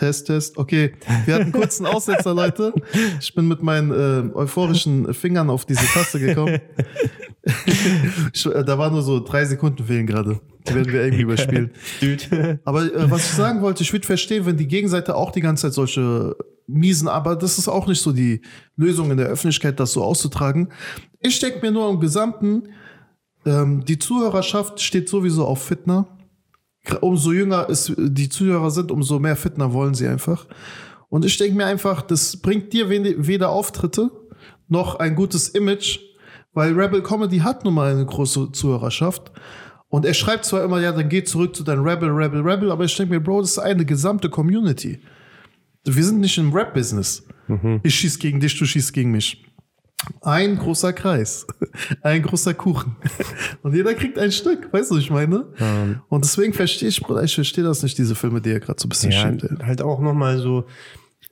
Test, 0.02 0.26
Test. 0.26 0.58
Okay, 0.58 0.94
wir 1.26 1.36
hatten 1.36 1.52
kurz 1.52 1.80
einen 1.80 1.86
Aussetzer, 1.86 2.34
Leute. 2.34 2.74
Ich 3.20 3.32
bin 3.36 3.46
mit 3.46 3.62
meinen 3.62 3.92
äh, 3.92 4.34
euphorischen 4.34 5.14
Fingern 5.14 5.48
auf 5.48 5.64
diese 5.64 5.86
Taste 5.86 6.18
gekommen. 6.18 6.58
ich, 8.32 8.44
äh, 8.46 8.64
da 8.64 8.76
war 8.78 8.90
nur 8.90 9.02
so 9.02 9.20
drei 9.20 9.44
Sekunden 9.44 9.84
fehlen 9.84 10.08
gerade. 10.08 10.40
Die 10.66 10.74
werden 10.74 10.92
wir 10.92 11.04
irgendwie 11.04 11.22
überspielen. 11.22 11.70
Dude. 12.00 12.58
Aber 12.64 12.82
äh, 12.82 13.08
was 13.12 13.26
ich 13.26 13.32
sagen 13.36 13.62
wollte, 13.62 13.84
ich 13.84 13.92
würde 13.92 14.04
verstehen, 14.04 14.44
wenn 14.44 14.56
die 14.56 14.66
Gegenseite 14.66 15.14
auch 15.14 15.30
die 15.30 15.40
ganze 15.40 15.68
Zeit 15.68 15.74
solche 15.74 16.34
miesen, 16.66 17.06
aber 17.06 17.36
das 17.36 17.58
ist 17.58 17.68
auch 17.68 17.86
nicht 17.86 18.02
so 18.02 18.10
die 18.10 18.42
Lösung 18.74 19.12
in 19.12 19.18
der 19.18 19.26
Öffentlichkeit, 19.26 19.78
das 19.78 19.92
so 19.92 20.02
auszutragen. 20.02 20.70
Ich 21.20 21.38
denke 21.38 21.60
mir 21.62 21.70
nur 21.70 21.88
im 21.90 22.00
Gesamten, 22.00 22.64
ähm, 23.46 23.84
die 23.84 24.00
Zuhörerschaft 24.00 24.80
steht 24.80 25.08
sowieso 25.08 25.46
auf 25.46 25.62
Fitner. 25.62 26.08
Umso 27.01 27.33
jünger 27.33 27.68
es 27.71 27.92
die 27.97 28.29
Zuhörer 28.29 28.71
sind, 28.71 28.90
umso 28.90 29.18
mehr 29.18 29.37
Fitner 29.37 29.73
wollen 29.73 29.95
sie 29.95 30.09
einfach. 30.09 30.47
Und 31.09 31.25
ich 31.25 31.37
denke 31.38 31.57
mir 31.57 31.66
einfach, 31.66 32.03
das 32.03 32.38
bringt 32.38 32.73
dir 32.73 32.88
weder 32.88 33.51
Auftritte 33.51 34.11
noch 34.68 34.97
ein 34.97 35.14
gutes 35.14 35.49
Image, 35.49 36.01
weil 36.55 36.73
Rebel 36.73 37.03
Comedy 37.03 37.38
hat 37.38 37.64
nun 37.64 37.75
mal 37.75 37.92
eine 37.92 38.07
große 38.07 38.53
Zuhörerschaft. 38.53 39.31
Und 39.88 40.07
er 40.07 40.14
schreibt 40.14 40.47
zwar 40.47 40.64
immer, 40.64 40.81
ja, 40.81 40.90
dann 40.90 41.09
geh 41.09 41.23
zurück 41.23 41.55
zu 41.55 41.64
deinem 41.64 41.85
Rebel, 41.85 42.09
Rebel, 42.09 42.40
Rebel, 42.40 42.73
aber 42.73 42.85
ich 42.85 42.97
denke 42.97 43.12
mir, 43.12 43.21
Bro, 43.21 43.42
das 43.42 43.53
ist 43.53 43.59
eine 43.59 43.85
gesamte 43.85 44.31
Community. 44.31 45.01
Wir 45.85 46.05
sind 46.05 46.21
nicht 46.21 46.38
im 46.38 46.53
Rap-Business. 46.53 47.27
Ich 47.83 47.95
schieß 47.97 48.18
gegen 48.18 48.40
dich, 48.40 48.59
du 48.59 48.64
schießt 48.64 48.92
gegen 48.92 49.11
mich. 49.11 49.45
Ein 50.20 50.56
großer 50.58 50.92
Kreis. 50.92 51.46
Ein 52.02 52.22
großer 52.22 52.54
Kuchen. 52.54 52.96
Und 53.62 53.74
jeder 53.74 53.94
kriegt 53.94 54.18
ein 54.18 54.32
Stück, 54.32 54.72
weißt 54.72 54.90
du, 54.90 54.96
was 54.96 55.02
ich 55.02 55.10
meine? 55.10 55.46
Und 56.08 56.24
deswegen 56.24 56.52
verstehe 56.52 56.88
ich, 56.88 57.00
Bruder, 57.00 57.22
ich 57.22 57.34
verstehe 57.34 57.64
das 57.64 57.82
nicht, 57.82 57.96
diese 57.98 58.14
Filme, 58.14 58.40
die 58.40 58.50
er 58.50 58.60
gerade 58.60 58.80
so 58.80 58.86
ein 58.86 58.90
bisschen 58.90 59.12
Ja, 59.12 59.20
schämt. 59.20 59.44
halt 59.64 59.82
auch 59.82 60.00
nochmal 60.00 60.38
so 60.38 60.64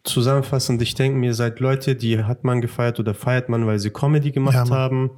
zusammenfassend. 0.04 0.80
Ich 0.82 0.94
denke, 0.94 1.18
mir 1.18 1.34
seid 1.34 1.60
Leute, 1.60 1.94
die 1.96 2.24
hat 2.24 2.44
man 2.44 2.60
gefeiert 2.60 2.98
oder 3.00 3.14
feiert 3.14 3.48
man, 3.48 3.66
weil 3.66 3.78
sie 3.78 3.90
Comedy 3.90 4.30
gemacht 4.30 4.54
Ja, 4.54 4.70
haben. 4.70 5.10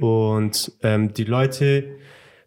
Und 0.00 0.72
ähm, 0.82 1.12
die 1.12 1.24
Leute 1.24 1.84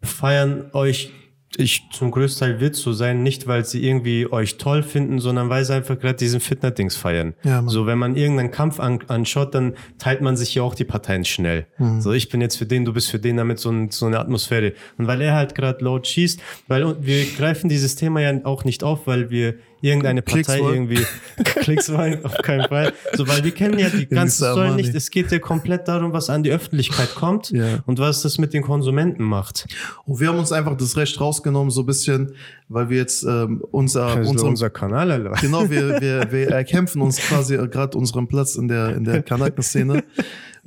feiern 0.02 0.70
euch, 0.72 1.12
ich 1.56 1.88
zum 1.92 2.10
größten 2.10 2.46
Teil 2.46 2.60
wird 2.60 2.76
so 2.76 2.92
sein, 2.92 3.22
nicht 3.22 3.46
weil 3.46 3.64
sie 3.64 3.86
irgendwie 3.86 4.30
euch 4.30 4.58
toll 4.58 4.82
finden, 4.82 5.18
sondern 5.18 5.48
weil 5.48 5.64
sie 5.64 5.74
einfach 5.74 5.98
gerade 5.98 6.16
diesen 6.16 6.40
Fitner-Dings 6.40 6.96
feiern. 6.96 7.34
Ja, 7.42 7.62
so, 7.66 7.86
wenn 7.86 7.98
man 7.98 8.16
irgendeinen 8.16 8.50
Kampf 8.50 8.78
an, 8.80 9.00
anschaut, 9.08 9.54
dann 9.54 9.74
teilt 9.98 10.20
man 10.20 10.36
sich 10.36 10.54
ja 10.54 10.62
auch 10.62 10.74
die 10.74 10.84
Parteien 10.84 11.24
schnell. 11.24 11.66
Mhm. 11.78 12.00
So, 12.00 12.12
ich 12.12 12.28
bin 12.28 12.40
jetzt 12.40 12.56
für 12.56 12.66
den, 12.66 12.84
du 12.84 12.92
bist 12.92 13.10
für 13.10 13.18
den, 13.18 13.38
damit 13.38 13.58
so, 13.58 13.70
ein, 13.70 13.90
so 13.90 14.06
eine 14.06 14.20
Atmosphäre. 14.20 14.74
Und 14.98 15.06
weil 15.06 15.20
er 15.22 15.34
halt 15.34 15.54
gerade 15.54 15.82
laut 15.84 16.06
schießt, 16.06 16.40
weil 16.68 16.96
wir 17.04 17.24
greifen 17.36 17.68
dieses 17.68 17.96
Thema 17.96 18.20
ja 18.20 18.44
auch 18.44 18.64
nicht 18.64 18.84
auf, 18.84 19.06
weil 19.06 19.30
wir 19.30 19.54
irgendeine 19.80 20.22
Klicks 20.22 20.46
Partei 20.48 20.62
wollen. 20.62 20.74
irgendwie 20.90 21.06
Klicks 21.44 21.92
wollen, 21.92 22.24
auf 22.24 22.36
keinen 22.38 22.68
Fall. 22.68 22.92
So, 23.14 23.26
weil 23.28 23.44
wir 23.44 23.52
kennen 23.52 23.78
ja 23.78 23.88
die 23.88 24.06
ganze. 24.10 24.44
Story 24.50 24.72
nicht. 24.72 24.94
Es 24.94 25.10
geht 25.10 25.30
ja 25.30 25.38
komplett 25.38 25.86
darum, 25.88 26.12
was 26.12 26.30
an 26.30 26.42
die 26.42 26.50
Öffentlichkeit 26.50 27.14
kommt 27.14 27.50
Ja. 27.50 27.78
und 27.86 27.98
was 27.98 28.22
das 28.22 28.38
mit 28.38 28.52
den 28.54 28.62
Konsumenten 28.62 29.22
macht. 29.22 29.66
Und 30.04 30.20
wir 30.20 30.28
haben 30.28 30.38
uns 30.38 30.52
einfach 30.52 30.76
das 30.76 30.96
Recht 30.96 31.20
rausgenommen, 31.20 31.70
so 31.70 31.82
ein 31.82 31.86
bisschen, 31.86 32.32
weil 32.68 32.90
wir 32.90 32.96
jetzt 32.98 33.22
ähm, 33.24 33.62
unser, 33.70 34.16
unserem, 34.26 34.50
unser 34.50 34.70
Kanal, 34.70 35.10
Alter. 35.10 35.32
Genau, 35.40 35.68
wir, 35.70 35.88
wir, 36.00 36.32
wir 36.32 36.48
erkämpfen 36.50 37.00
uns 37.02 37.18
quasi 37.18 37.56
gerade 37.56 37.96
unseren 37.96 38.28
Platz 38.28 38.56
in 38.56 38.68
der, 38.68 38.96
in 38.96 39.04
der 39.04 39.22
Kanaken-Szene. 39.22 40.04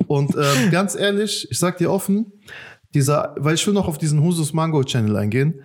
Und 0.08 0.36
ähm, 0.36 0.72
ganz 0.72 0.96
ehrlich, 0.96 1.48
ich 1.52 1.60
sag 1.60 1.78
dir 1.78 1.92
offen, 1.92 2.32
dieser, 2.94 3.36
weil 3.38 3.56
ich 3.56 3.66
will 3.68 3.74
noch 3.74 3.88
auf 3.88 3.98
diesen 3.98 4.22
Husus 4.22 4.52
Mango 4.54 4.84
Channel 4.84 5.16
eingehen. 5.16 5.62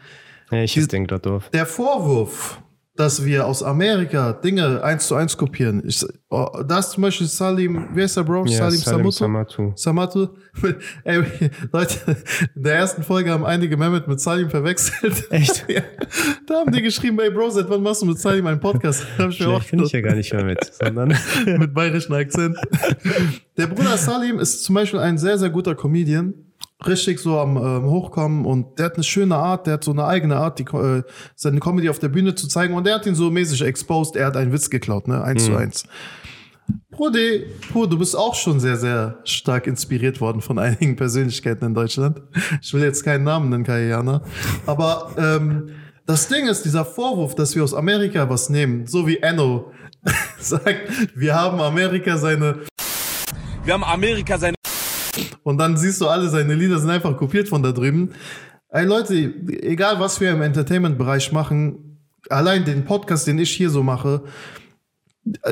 Ja, 0.50 0.62
ich 0.62 0.74
denke 0.88 1.08
gerade 1.08 1.22
drauf. 1.22 1.50
Der 1.52 1.66
Vorwurf, 1.66 2.60
dass 2.96 3.24
wir 3.24 3.46
aus 3.46 3.62
Amerika 3.62 4.32
Dinge 4.32 4.82
eins 4.82 5.06
zu 5.06 5.14
eins 5.14 5.36
kopieren. 5.36 5.82
Ich, 5.86 6.04
oh, 6.30 6.48
das 6.66 6.92
zum 6.92 7.02
Beispiel 7.02 7.26
Salim, 7.26 7.88
wer 7.92 8.06
ist 8.06 8.16
der 8.16 8.22
Bro? 8.22 8.46
Ja, 8.46 8.58
Salim, 8.58 8.78
Salim. 8.78 9.10
Samatu. 9.10 9.72
Samatu. 9.76 10.28
Ey, 11.04 11.22
Leute, 11.72 12.16
in 12.54 12.62
der 12.62 12.76
ersten 12.76 13.02
Folge 13.02 13.30
haben 13.30 13.44
einige 13.44 13.76
Mehmet 13.76 14.08
mit 14.08 14.20
Salim 14.20 14.48
verwechselt. 14.48 15.26
Echt? 15.30 15.66
Ja. 15.68 15.82
Da 16.46 16.54
haben 16.60 16.72
die 16.72 16.82
geschrieben, 16.82 17.18
ey 17.20 17.30
Bro, 17.30 17.50
seit 17.50 17.68
wann 17.68 17.82
machst 17.82 18.02
du 18.02 18.06
mit 18.06 18.18
Salim 18.18 18.46
einen 18.46 18.60
Podcast? 18.60 19.06
Da 19.18 19.24
hab 19.24 19.30
ich 19.30 19.38
Vielleicht 19.38 19.70
bin 19.70 19.82
ich 19.82 19.92
ja 19.92 20.00
gar 20.00 20.14
nicht 20.14 20.32
mehr 20.32 20.44
mit, 20.44 20.64
sondern 20.64 21.16
mit 21.44 21.74
bayerischen 21.74 22.14
Akzent. 22.14 22.56
Der 23.56 23.66
Bruder 23.66 23.96
Salim 23.96 24.38
ist 24.38 24.64
zum 24.64 24.74
Beispiel 24.74 25.00
ein 25.00 25.18
sehr, 25.18 25.38
sehr 25.38 25.50
guter 25.50 25.74
Comedian. 25.74 26.34
Richtig 26.84 27.20
so 27.20 27.38
am 27.38 27.56
ähm, 27.56 27.84
Hochkommen 27.84 28.44
und 28.44 28.78
der 28.78 28.86
hat 28.86 28.94
eine 28.96 29.04
schöne 29.04 29.36
Art, 29.36 29.66
der 29.66 29.74
hat 29.74 29.84
so 29.84 29.92
eine 29.92 30.04
eigene 30.04 30.36
Art, 30.36 30.58
die, 30.58 30.64
äh, 30.64 31.02
seine 31.34 31.58
Comedy 31.58 31.88
auf 31.88 31.98
der 31.98 32.08
Bühne 32.08 32.34
zu 32.34 32.48
zeigen 32.48 32.74
und 32.74 32.86
der 32.86 32.96
hat 32.96 33.06
ihn 33.06 33.14
so 33.14 33.30
mäßig 33.30 33.62
exposed, 33.62 34.14
er 34.14 34.26
hat 34.26 34.36
einen 34.36 34.52
Witz 34.52 34.68
geklaut, 34.68 35.08
ne, 35.08 35.24
eins 35.24 35.46
zu 35.46 35.56
eins. 35.56 35.84
Brudi, 36.90 37.46
Bro, 37.72 37.86
du 37.86 37.98
bist 37.98 38.16
auch 38.16 38.34
schon 38.34 38.60
sehr, 38.60 38.76
sehr 38.76 39.18
stark 39.24 39.66
inspiriert 39.66 40.20
worden 40.20 40.40
von 40.40 40.58
einigen 40.58 40.96
Persönlichkeiten 40.96 41.64
in 41.64 41.74
Deutschland. 41.74 42.20
Ich 42.60 42.72
will 42.74 42.82
jetzt 42.82 43.04
keinen 43.04 43.24
Namen 43.24 43.50
nennen, 43.50 43.64
Kayana. 43.64 44.22
Aber 44.66 45.14
ähm, 45.18 45.70
das 46.06 46.28
Ding 46.28 46.46
ist, 46.46 46.64
dieser 46.64 46.84
Vorwurf, 46.84 47.34
dass 47.34 47.54
wir 47.54 47.64
aus 47.64 47.74
Amerika 47.74 48.28
was 48.28 48.48
nehmen, 48.48 48.86
so 48.86 49.06
wie 49.06 49.18
Enno 49.18 49.72
sagt, 50.38 50.80
wir 51.14 51.34
haben 51.34 51.60
Amerika 51.60 52.16
seine 52.16 52.60
Wir 53.64 53.74
haben 53.74 53.84
Amerika 53.84 54.38
seine 54.38 54.55
und 55.42 55.58
dann 55.58 55.76
siehst 55.76 56.00
du 56.00 56.08
alle 56.08 56.28
seine 56.28 56.54
Lieder 56.54 56.78
sind 56.78 56.90
einfach 56.90 57.16
kopiert 57.16 57.48
von 57.48 57.62
da 57.62 57.72
drüben. 57.72 58.10
Ey 58.68 58.84
Leute, 58.84 59.14
egal 59.14 60.00
was 60.00 60.20
wir 60.20 60.32
im 60.32 60.42
Entertainment-Bereich 60.42 61.32
machen, 61.32 62.00
allein 62.28 62.64
den 62.64 62.84
Podcast, 62.84 63.26
den 63.26 63.38
ich 63.38 63.50
hier 63.50 63.70
so 63.70 63.82
mache, 63.82 64.22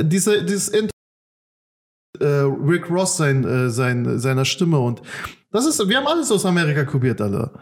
diese, 0.02 0.44
dieses 0.44 0.68
Int 0.68 0.90
äh, 2.20 2.24
Rick 2.26 2.90
Ross 2.90 3.16
sein, 3.16 3.44
äh, 3.44 3.70
sein, 3.70 4.18
seiner 4.18 4.44
Stimme 4.44 4.78
und 4.78 5.02
das 5.50 5.66
ist, 5.66 5.88
wir 5.88 5.96
haben 5.96 6.06
alles 6.06 6.32
aus 6.32 6.44
Amerika 6.46 6.84
kopiert, 6.84 7.20
alle. 7.20 7.52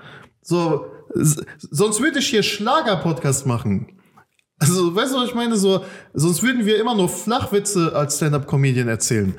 So, 0.41 0.87
sonst 1.15 2.01
würde 2.01 2.21
ich 2.21 2.29
hier 2.29 2.43
Schlager-Podcast 2.43 3.47
machen. 3.47 4.02
Also, 4.63 4.95
weißt 4.95 5.13
du, 5.13 5.19
was 5.19 5.29
ich 5.29 5.35
meine? 5.35 5.57
So, 5.57 5.85
sonst 6.15 6.41
würden 6.43 6.65
wir 6.65 6.79
immer 6.81 6.95
nur 6.95 7.09
Flachwitze 7.09 7.93
als 7.97 8.17
Stand-Up-Comedian 8.17 8.87
erzählen. 8.87 9.35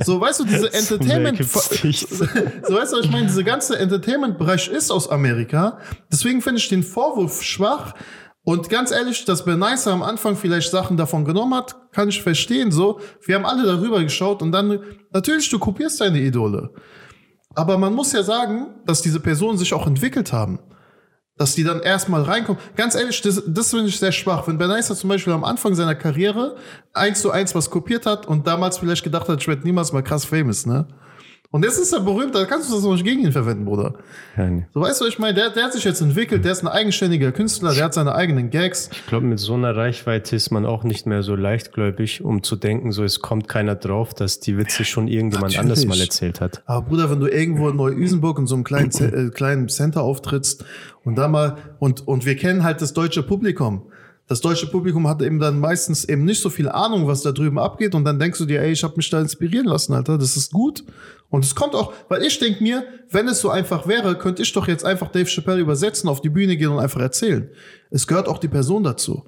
So, 0.00 0.20
weißt 0.20 0.40
du, 0.40 0.44
diese 0.44 0.70
Entertainment, 0.72 1.38
so, 1.42 1.54
weißt 1.54 2.92
du, 2.92 2.98
was 2.98 3.04
ich 3.04 3.10
meine? 3.10 3.26
Dieser 3.26 3.42
ganze 3.42 3.78
Entertainment-Bereich 3.78 4.68
ist 4.68 4.90
aus 4.90 5.08
Amerika. 5.08 5.78
Deswegen 6.12 6.42
finde 6.42 6.58
ich 6.58 6.68
den 6.68 6.82
Vorwurf 6.82 7.42
schwach. 7.42 7.94
Und 8.42 8.68
ganz 8.68 8.90
ehrlich, 8.90 9.24
dass 9.24 9.46
Benicer 9.46 9.92
am 9.92 10.02
Anfang 10.02 10.36
vielleicht 10.36 10.70
Sachen 10.70 10.98
davon 10.98 11.24
genommen 11.24 11.54
hat, 11.54 11.92
kann 11.92 12.10
ich 12.10 12.22
verstehen. 12.22 12.70
So, 12.70 13.00
wir 13.24 13.36
haben 13.36 13.46
alle 13.46 13.64
darüber 13.64 14.02
geschaut 14.02 14.42
und 14.42 14.52
dann, 14.52 14.80
natürlich, 15.10 15.48
du 15.48 15.58
kopierst 15.58 16.02
deine 16.02 16.20
Idole. 16.20 16.70
Aber 17.54 17.78
man 17.78 17.94
muss 17.94 18.12
ja 18.12 18.22
sagen, 18.22 18.74
dass 18.84 19.00
diese 19.00 19.20
Personen 19.20 19.56
sich 19.56 19.72
auch 19.72 19.86
entwickelt 19.86 20.34
haben. 20.34 20.58
Dass 21.40 21.54
die 21.54 21.64
dann 21.64 21.80
erstmal 21.80 22.20
reinkommen. 22.20 22.60
Ganz 22.76 22.94
ehrlich, 22.94 23.22
das, 23.22 23.42
das 23.46 23.70
finde 23.70 23.86
ich 23.86 23.98
sehr 23.98 24.12
schwach. 24.12 24.46
Wenn 24.46 24.58
Benicer 24.58 24.94
zum 24.94 25.08
Beispiel 25.08 25.32
am 25.32 25.42
Anfang 25.42 25.74
seiner 25.74 25.94
Karriere 25.94 26.56
eins 26.92 27.22
zu 27.22 27.30
eins 27.30 27.54
was 27.54 27.70
kopiert 27.70 28.04
hat 28.04 28.26
und 28.26 28.46
damals 28.46 28.76
vielleicht 28.76 29.02
gedacht 29.02 29.26
hat, 29.26 29.40
ich 29.40 29.48
werde 29.48 29.62
niemals 29.62 29.90
mal 29.90 30.02
krass 30.02 30.26
famous, 30.26 30.66
ne? 30.66 30.86
Und 31.52 31.64
jetzt 31.64 31.80
ist 31.80 31.92
er 31.92 31.98
berühmt, 31.98 32.32
da 32.32 32.44
kannst 32.44 32.70
du 32.70 32.76
das 32.76 32.84
auch 32.84 32.92
nicht 32.92 33.04
gegen 33.04 33.24
ihn 33.24 33.32
verwenden, 33.32 33.64
Bruder. 33.64 33.94
Keine. 34.36 34.68
So 34.72 34.80
weißt 34.82 35.00
du, 35.00 35.06
ich 35.06 35.18
meine, 35.18 35.34
der, 35.34 35.50
der 35.50 35.64
hat 35.64 35.72
sich 35.72 35.82
jetzt 35.82 36.00
entwickelt, 36.00 36.44
der 36.44 36.52
ist 36.52 36.62
ein 36.62 36.68
eigenständiger 36.68 37.32
Künstler, 37.32 37.74
der 37.74 37.86
hat 37.86 37.94
seine 37.94 38.14
eigenen 38.14 38.50
Gags. 38.50 38.88
Ich 38.92 39.04
glaube, 39.06 39.26
mit 39.26 39.40
so 39.40 39.54
einer 39.54 39.74
Reichweite 39.74 40.36
ist 40.36 40.52
man 40.52 40.64
auch 40.64 40.84
nicht 40.84 41.06
mehr 41.06 41.24
so 41.24 41.34
leichtgläubig, 41.34 42.22
um 42.22 42.44
zu 42.44 42.54
denken, 42.54 42.92
so 42.92 43.02
es 43.02 43.20
kommt 43.20 43.48
keiner 43.48 43.74
drauf, 43.74 44.14
dass 44.14 44.38
die 44.38 44.58
Witze 44.58 44.84
schon 44.84 45.08
irgendjemand 45.08 45.54
Natürlich. 45.54 45.58
anders 45.58 45.86
mal 45.86 46.00
erzählt 46.00 46.40
hat. 46.40 46.62
Aber 46.66 46.82
Bruder, 46.86 47.10
wenn 47.10 47.18
du 47.18 47.26
irgendwo 47.26 47.68
in 47.68 47.74
Neu-Isenburg 47.74 48.38
in 48.38 48.46
so 48.46 48.54
einem 48.54 48.62
kleinen, 48.62 48.92
äh, 48.92 49.30
kleinen 49.30 49.68
Center 49.68 50.02
auftrittst 50.02 50.64
und 51.02 51.16
da 51.16 51.26
mal, 51.26 51.56
und, 51.80 52.06
und 52.06 52.26
wir 52.26 52.36
kennen 52.36 52.62
halt 52.62 52.80
das 52.80 52.92
deutsche 52.92 53.24
Publikum. 53.24 53.90
Das 54.30 54.40
deutsche 54.40 54.68
Publikum 54.68 55.08
hat 55.08 55.22
eben 55.22 55.40
dann 55.40 55.58
meistens 55.58 56.04
eben 56.04 56.24
nicht 56.24 56.40
so 56.40 56.50
viel 56.50 56.68
Ahnung, 56.68 57.08
was 57.08 57.22
da 57.22 57.32
drüben 57.32 57.58
abgeht 57.58 57.96
und 57.96 58.04
dann 58.04 58.20
denkst 58.20 58.38
du 58.38 58.44
dir, 58.44 58.60
ey, 58.60 58.70
ich 58.70 58.84
habe 58.84 58.94
mich 58.96 59.10
da 59.10 59.20
inspirieren 59.20 59.66
lassen, 59.66 59.92
Alter, 59.92 60.18
das 60.18 60.36
ist 60.36 60.52
gut. 60.52 60.84
Und 61.30 61.44
es 61.44 61.56
kommt 61.56 61.74
auch, 61.74 61.92
weil 62.08 62.22
ich 62.22 62.38
denk 62.38 62.60
mir, 62.60 62.84
wenn 63.10 63.26
es 63.26 63.40
so 63.40 63.50
einfach 63.50 63.88
wäre, 63.88 64.16
könnte 64.16 64.42
ich 64.42 64.52
doch 64.52 64.68
jetzt 64.68 64.84
einfach 64.84 65.10
Dave 65.10 65.26
Chappelle 65.28 65.60
übersetzen, 65.60 66.08
auf 66.08 66.20
die 66.20 66.28
Bühne 66.28 66.56
gehen 66.56 66.68
und 66.68 66.78
einfach 66.78 67.00
erzählen. 67.00 67.50
Es 67.90 68.06
gehört 68.06 68.28
auch 68.28 68.38
die 68.38 68.46
Person 68.46 68.84
dazu. 68.84 69.24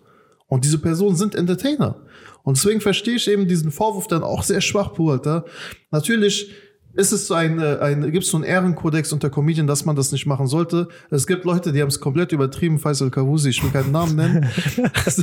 Und 0.47 0.65
diese 0.65 0.79
Personen 0.79 1.17
sind 1.17 1.35
Entertainer. 1.35 1.97
Und 2.45 2.57
deswegen 2.57 2.81
verstehe 2.81 3.17
ich 3.17 3.29
eben 3.29 3.49
diesen 3.49 3.73
Vorwurf 3.73 4.07
dann 4.07 4.23
auch 4.23 4.45
sehr 4.45 4.61
schwach, 4.61 4.95
Puh, 4.95 5.11
Alter. 5.11 5.47
Natürlich 5.91 6.53
ist 6.95 7.13
es 7.13 7.27
so 7.27 7.35
ein, 7.35 7.59
äh, 7.59 7.79
ein 7.81 8.11
gibt 8.11 8.25
es 8.25 8.31
so 8.31 8.37
einen 8.37 8.45
Ehrenkodex 8.45 9.13
unter 9.13 9.31
Comedian, 9.31 9.67
dass 9.67 9.85
man 9.85 9.97
das 9.97 10.13
nicht 10.13 10.27
machen 10.27 10.47
sollte. 10.47 10.89
Es 11.11 11.27
gibt 11.27 11.45
Leute, 11.45 11.73
die 11.73 11.81
haben 11.81 11.89
es 11.89 12.01
komplett 12.01 12.33
übertrieben. 12.33 12.79
Faisal 12.79 13.11
Kavusi, 13.11 13.51
ich 13.51 13.63
will 13.63 13.71
keinen 13.71 13.93
Namen 13.93 14.17
nennen. 14.17 14.51
so, 15.07 15.23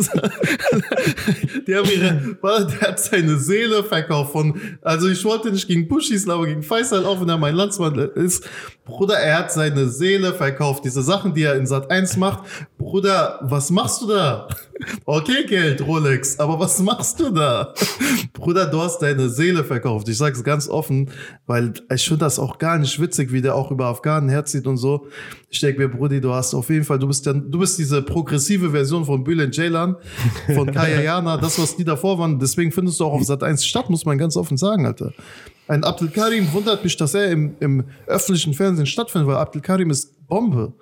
so, 0.00 0.10
die 1.66 1.74
haben 1.74 1.88
ihre, 1.88 2.36
der 2.42 2.80
hat 2.80 3.00
seine 3.00 3.38
Seele 3.38 3.84
verkauft 3.84 4.32
von, 4.32 4.60
also 4.82 5.08
ich 5.08 5.24
wollte 5.24 5.52
nicht 5.52 5.68
gegen 5.68 5.86
Bush 5.86 6.08
schießen, 6.08 6.30
aber 6.30 6.46
gegen 6.46 6.62
Faisal, 6.62 7.04
auch 7.04 7.20
wenn 7.20 7.28
er 7.28 7.38
mein 7.38 7.54
Landsmann 7.54 7.96
ist. 7.98 8.48
Bruder, 8.84 9.18
er 9.18 9.38
hat 9.38 9.52
seine 9.52 9.88
Seele 9.88 10.32
verkauft. 10.32 10.84
Diese 10.84 11.02
Sachen, 11.02 11.34
die 11.34 11.42
er 11.42 11.56
in 11.56 11.66
Sat 11.66 11.90
1 11.90 12.16
macht. 12.16 12.44
Bruder, 12.78 13.38
was 13.42 13.70
machst 13.70 14.02
du 14.02 14.08
da? 14.08 14.48
Okay, 15.04 15.44
Geld, 15.46 15.86
Rolex, 15.86 16.38
aber 16.38 16.58
was 16.60 16.80
machst 16.80 17.18
du 17.20 17.30
da? 17.30 17.74
Bruder, 18.32 18.66
du 18.66 18.80
hast 18.80 19.00
deine 19.00 19.28
Seele 19.28 19.64
verkauft. 19.64 20.08
Ich 20.08 20.16
sag's 20.16 20.44
ganz 20.44 20.68
offen, 20.68 21.10
weil 21.46 21.74
ich 21.92 22.04
finde 22.04 22.24
das 22.24 22.38
auch 22.38 22.58
gar 22.58 22.78
nicht 22.78 23.00
witzig, 23.00 23.32
wie 23.32 23.42
der 23.42 23.54
auch 23.54 23.70
über 23.70 23.86
Afghanen 23.86 24.28
herzieht 24.28 24.66
und 24.66 24.76
so. 24.76 25.08
Ich 25.50 25.60
denke 25.60 25.80
mir, 25.80 25.88
Brudi, 25.88 26.20
du 26.20 26.32
hast 26.32 26.54
auf 26.54 26.68
jeden 26.70 26.84
Fall, 26.84 26.98
du 26.98 27.08
bist 27.08 27.26
ja, 27.26 27.32
du 27.32 27.58
bist 27.58 27.78
diese 27.78 28.02
progressive 28.02 28.70
Version 28.70 29.04
von 29.04 29.24
Bülent 29.24 29.54
Ceylan, 29.54 29.96
von 30.54 30.70
Kaya 30.72 31.00
Jana, 31.00 31.36
das, 31.36 31.58
was 31.58 31.76
die 31.76 31.84
davor 31.84 32.18
waren. 32.18 32.38
Deswegen 32.38 32.70
findest 32.70 33.00
du 33.00 33.04
auch 33.04 33.14
auf 33.14 33.24
Sat 33.24 33.42
1 33.42 33.64
statt, 33.64 33.90
muss 33.90 34.04
man 34.04 34.18
ganz 34.18 34.36
offen 34.36 34.56
sagen, 34.56 34.86
Alter. 34.86 35.12
Ein 35.66 35.84
Abdel 35.84 36.08
Karim 36.08 36.50
wundert 36.52 36.82
mich, 36.82 36.96
dass 36.96 37.12
er 37.12 37.30
im, 37.30 37.56
im 37.60 37.84
öffentlichen 38.06 38.54
Fernsehen 38.54 38.86
stattfindet, 38.86 39.28
weil 39.28 39.36
Abdel 39.36 39.60
Karim 39.60 39.90
ist 39.90 40.26
Bombe. 40.26 40.72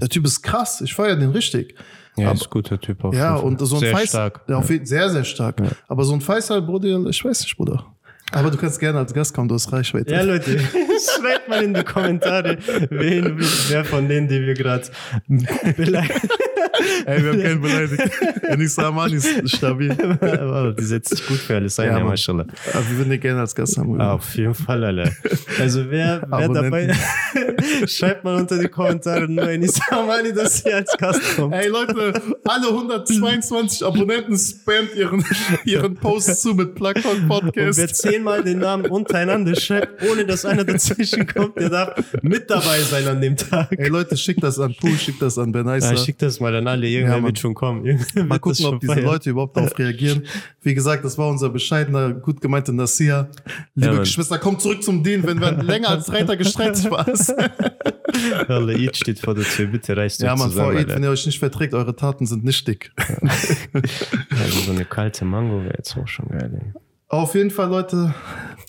Der 0.00 0.08
Typ 0.08 0.24
ist 0.24 0.42
krass. 0.42 0.80
Ich 0.80 0.94
feiere 0.94 1.16
den 1.16 1.30
richtig. 1.30 1.74
Ja, 2.18 2.28
Aber- 2.28 2.34
ist 2.36 2.46
ein 2.46 2.50
guter 2.50 2.80
Typ 2.80 3.04
auf 3.04 3.14
ja, 3.14 3.36
und 3.36 3.60
so 3.60 3.76
ein 3.76 3.80
Sehr 3.80 3.92
Faisal, 3.96 4.30
stark. 4.30 4.40
Ja, 4.48 4.58
jeden, 4.62 4.86
sehr, 4.86 5.08
sehr 5.10 5.24
stark. 5.24 5.62
Aber 5.86 6.04
so 6.04 6.12
ein 6.14 6.20
Faisal, 6.20 6.62
Bruder, 6.62 7.04
ich 7.06 7.24
weiß 7.24 7.40
nicht, 7.42 7.56
Bruder. 7.56 7.84
Aber 8.32 8.50
du 8.50 8.58
kannst 8.58 8.78
gerne 8.78 8.98
als 8.98 9.14
Gast 9.14 9.34
kommen, 9.34 9.48
du 9.48 9.54
hast 9.54 9.72
Reichweite. 9.72 10.12
Ja, 10.12 10.22
Leute, 10.22 10.58
schreibt 11.18 11.48
mal 11.48 11.62
in 11.62 11.74
die 11.74 11.82
Kommentare, 11.82 12.58
wen, 12.90 13.36
wer 13.68 13.84
von 13.84 14.08
denen, 14.08 14.28
die 14.28 14.40
wir 14.40 14.54
gerade 14.54 14.84
beleidigt 15.76 16.28
Ey, 17.06 17.22
wir 17.22 17.32
haben 17.32 17.42
keinen 17.42 17.60
beleidigt. 17.60 18.10
Anis 18.48 18.78
Rahman 18.78 19.12
ist 19.12 19.50
stabil. 19.50 19.88
Die 20.78 20.84
setzt 20.84 21.10
sich 21.10 21.26
gut 21.26 21.38
für 21.38 21.56
alles 21.56 21.78
ein, 21.78 21.88
Ja, 21.88 21.98
ja. 21.98 22.04
Maschallah. 22.04 22.46
Aber 22.72 22.90
wir 22.90 22.98
würden 22.98 23.10
dich 23.10 23.20
gerne 23.20 23.40
als 23.40 23.54
Gast 23.54 23.76
haben. 23.78 24.00
Ah, 24.00 24.12
Auf 24.12 24.34
jeden 24.34 24.54
Fall, 24.54 24.84
alle. 24.84 25.12
Also 25.58 25.90
wer, 25.90 26.26
wer 26.28 26.48
dabei, 26.48 26.94
schreibt 27.86 28.24
mal 28.24 28.36
unter 28.36 28.58
die 28.58 28.68
Kommentare 28.68 29.28
nur 29.28 29.48
in 29.50 29.62
Isamani, 29.62 30.32
dass 30.32 30.58
sie 30.58 30.72
als 30.72 30.96
Gast 30.96 31.36
kommt. 31.36 31.54
Ey 31.54 31.68
Leute, 31.68 32.20
alle 32.44 32.68
122 32.68 33.84
Abonnenten 33.84 34.38
spammt 34.38 34.94
ihren, 34.94 35.24
ihren 35.64 35.94
Post 35.94 36.40
zu 36.40 36.54
mit 36.54 36.74
Plugtalk 36.74 37.06
Und 37.06 37.28
wer 37.28 37.40
Podcast. 37.40 37.78
Zehnmal 38.18 38.42
den 38.42 38.58
Namen 38.58 38.86
untereinander 38.86 39.54
schreibt, 39.54 40.02
ohne 40.10 40.24
dass 40.26 40.44
einer 40.44 40.64
dazwischen 40.64 41.26
kommt, 41.26 41.56
der 41.58 41.70
darf 41.70 42.04
mit 42.22 42.50
dabei 42.50 42.80
sein 42.80 43.06
an 43.06 43.20
dem 43.20 43.36
Tag. 43.36 43.68
Ey 43.78 43.88
Leute, 43.88 44.16
schickt 44.16 44.42
das 44.42 44.58
an 44.58 44.74
Pooh, 44.80 44.94
schickt 44.96 45.22
das 45.22 45.38
an 45.38 45.46
Ja, 45.46 45.52
Benaisa. 45.52 45.96
schick 45.96 46.18
das 46.18 46.40
mal 46.40 46.54
an 46.54 46.66
alle, 46.66 46.86
irgendwer 46.88 47.14
Ja, 47.16 47.20
Mann. 47.20 47.26
wird 47.30 47.38
schon 47.38 47.54
kommen. 47.54 47.84
Irgendwer 47.86 48.24
Mal 48.24 48.38
gucken, 48.38 48.66
ob 48.66 48.80
diese 48.80 48.92
feiern. 48.94 49.04
Leute 49.04 49.30
überhaupt 49.30 49.56
darauf 49.56 49.78
reagieren. 49.78 50.24
Wie 50.62 50.74
gesagt, 50.74 51.04
das 51.04 51.16
war 51.16 51.28
unser 51.28 51.48
bescheidener, 51.50 52.12
gut 52.12 52.40
gemeinter 52.40 52.72
Nasir. 52.72 53.28
Liebe 53.74 53.92
Mann. 53.92 54.00
Geschwister, 54.00 54.38
kommt 54.38 54.60
zurück 54.60 54.82
zum 54.82 55.02
Dien, 55.02 55.24
wenn 55.26 55.40
wir 55.40 55.52
länger 55.52 55.90
als 55.90 56.06
drei 56.06 56.24
Tage 56.24 56.44
streitig 56.44 56.84
warst. 56.90 57.34
Alle 58.48 58.74
Eid 58.74 58.96
steht 58.96 59.20
vor 59.20 59.34
der 59.34 59.44
Tür, 59.44 59.66
bitte 59.66 59.96
reißt 59.96 60.20
Ja, 60.22 60.32
euch 60.32 60.38
man, 60.38 60.48
Frau 60.50 60.54
zusammen. 60.56 60.70
Eid, 60.72 60.78
Alter. 60.86 60.94
wenn 60.96 61.02
ihr 61.04 61.10
euch 61.10 61.26
nicht 61.26 61.38
verträgt, 61.38 61.74
eure 61.74 61.94
Taten 61.94 62.26
sind 62.26 62.44
nicht 62.44 62.66
dick. 62.66 62.90
Also 64.40 64.60
so 64.66 64.70
eine 64.72 64.84
kalte 64.84 65.24
Mango 65.24 65.62
wäre 65.62 65.74
jetzt 65.76 65.96
auch 65.96 66.08
schon 66.08 66.28
geil. 66.28 66.50
Ey. 66.74 66.80
Auf 67.10 67.34
jeden 67.34 67.50
Fall, 67.50 67.70
Leute, 67.70 68.14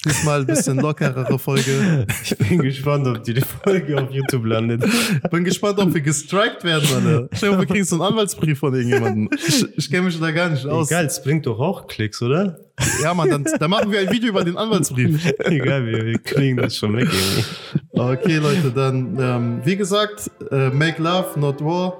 diesmal 0.05 0.39
ein 0.39 0.45
bisschen 0.45 0.77
lockerere 0.77 1.37
Folge. 1.37 2.07
Ich 2.23 2.37
bin 2.37 2.59
gespannt, 2.59 3.05
ob 3.05 3.21
die 3.21 3.41
Folge 3.41 4.01
auf 4.01 4.09
YouTube 4.11 4.45
landet. 4.45 4.81
Bin 5.29 5.43
gespannt, 5.43 5.77
ob 5.77 5.93
wir 5.93 5.99
gestrikt 5.99 6.63
werden. 6.63 7.27
Stell 7.33 7.49
dir 7.49 7.55
vor, 7.55 7.59
wir 7.59 7.65
kriegen 7.67 7.83
so 7.83 7.95
einen 7.95 8.13
Anwaltsbrief 8.13 8.59
von 8.59 8.73
irgendjemandem. 8.73 9.29
Ich, 9.45 9.77
ich 9.77 9.91
kenne 9.91 10.03
mich 10.03 10.17
da 10.17 10.31
gar 10.31 10.47
nicht 10.47 10.65
aus. 10.65 10.89
Egal, 10.89 11.05
es 11.05 11.21
bringt 11.21 11.47
doch 11.47 11.59
auch 11.59 11.85
Klicks, 11.87 12.21
oder? 12.21 12.57
Ja, 13.03 13.13
Mann, 13.13 13.29
dann, 13.29 13.43
dann 13.59 13.69
machen 13.69 13.91
wir 13.91 13.99
ein 13.99 14.09
Video 14.09 14.29
über 14.29 14.45
den 14.45 14.55
Anwaltsbrief. 14.55 15.21
Egal, 15.39 15.85
wir, 15.85 16.05
wir 16.05 16.19
kriegen 16.19 16.55
das 16.55 16.77
schon 16.77 16.95
weg 16.95 17.09
irgendwie. 17.11 17.43
Okay, 17.91 18.37
Leute, 18.37 18.71
dann, 18.71 19.17
ähm, 19.19 19.61
wie 19.65 19.75
gesagt, 19.75 20.31
äh, 20.49 20.69
make 20.69 21.01
love, 21.01 21.37
not 21.37 21.59
war. 21.59 21.97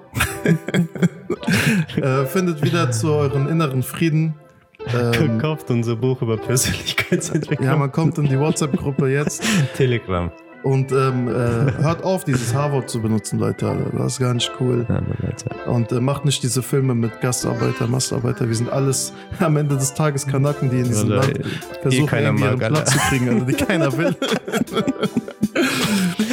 äh, 1.97 2.25
findet 2.27 2.63
wieder 2.63 2.91
zu 2.91 3.11
euren 3.11 3.49
inneren 3.49 3.83
Frieden. 3.83 4.35
Ähm, 4.93 5.37
Kauft 5.39 5.69
unser 5.69 5.95
Buch 5.95 6.21
über 6.21 6.37
Persönlichkeitsentwicklung. 6.37 7.67
ja, 7.67 7.75
man 7.75 7.91
kommt 7.91 8.17
in 8.17 8.25
die 8.27 8.39
WhatsApp-Gruppe 8.39 9.07
jetzt 9.09 9.43
Telegram. 9.77 10.31
und 10.63 10.91
ähm, 10.91 11.27
äh, 11.27 11.31
hört 11.81 12.03
auf, 12.03 12.23
dieses 12.25 12.53
H-Wort 12.53 12.89
zu 12.89 13.01
benutzen, 13.01 13.39
Leute. 13.39 13.67
Alter. 13.69 13.89
Das 13.97 14.13
ist 14.13 14.19
gar 14.19 14.33
nicht 14.33 14.51
cool. 14.59 14.85
Alter. 14.87 15.71
Und 15.71 15.91
äh, 15.91 15.99
macht 16.01 16.25
nicht 16.25 16.43
diese 16.43 16.61
Filme 16.61 16.95
mit 16.95 17.21
Gastarbeiter, 17.21 17.87
Mastarbeiter. 17.87 18.47
Wir 18.47 18.55
sind 18.55 18.69
alles 18.71 19.13
am 19.39 19.55
Ende 19.57 19.75
des 19.75 19.93
Tages 19.93 20.25
Kanaken, 20.27 20.69
die 20.69 20.79
in 20.79 20.85
diesem 20.85 21.07
Oder, 21.07 21.17
Land 21.17 21.39
eh 21.39 21.43
versuchen, 21.81 22.17
irgendwie 22.19 22.43
ihren 22.43 22.53
Alter. 22.61 22.67
Platz 22.69 22.91
zu 22.91 22.97
kriegen, 23.09 23.29
also 23.29 23.45
die 23.45 23.53
keiner 23.53 23.97
will. 23.97 24.15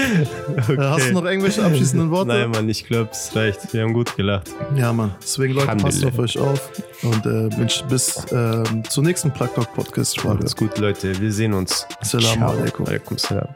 Äh, 0.06 0.76
Hast 0.78 1.08
du 1.08 1.12
noch 1.12 1.24
irgendwelche 1.24 1.64
abschließenden 1.64 2.10
Worte? 2.10 2.28
Nein, 2.28 2.50
Mann, 2.50 2.68
ich 2.68 2.86
glaube, 2.86 3.10
es 3.12 3.34
reicht. 3.34 3.72
Wir 3.72 3.82
haben 3.82 3.92
gut 3.92 4.16
gelacht. 4.16 4.48
Ja, 4.76 4.92
Mann. 4.92 5.14
Deswegen, 5.22 5.54
Leute, 5.54 5.66
passt 5.76 6.02
Alhamdulillah. 6.04 6.08
auf 6.08 6.18
euch 6.18 6.38
auf. 6.38 6.70
Und 7.02 7.26
äh, 7.26 7.56
wünsche 7.58 7.84
bis 7.86 8.24
ähm, 8.32 8.82
zur 8.88 9.04
nächsten 9.04 9.30
Plug 9.32 9.48
Talk 9.54 9.72
Podcast 9.74 10.20
Folge. 10.20 10.38
Macht's 10.38 10.56
gut, 10.56 10.78
Leute. 10.78 11.18
Wir 11.20 11.32
sehen 11.32 11.52
uns. 11.52 11.86
Assalamu 12.00 12.36
Ciao. 12.36 12.50
alaikum. 12.52 12.86
Alaikum 12.86 13.18
salam. 13.18 13.48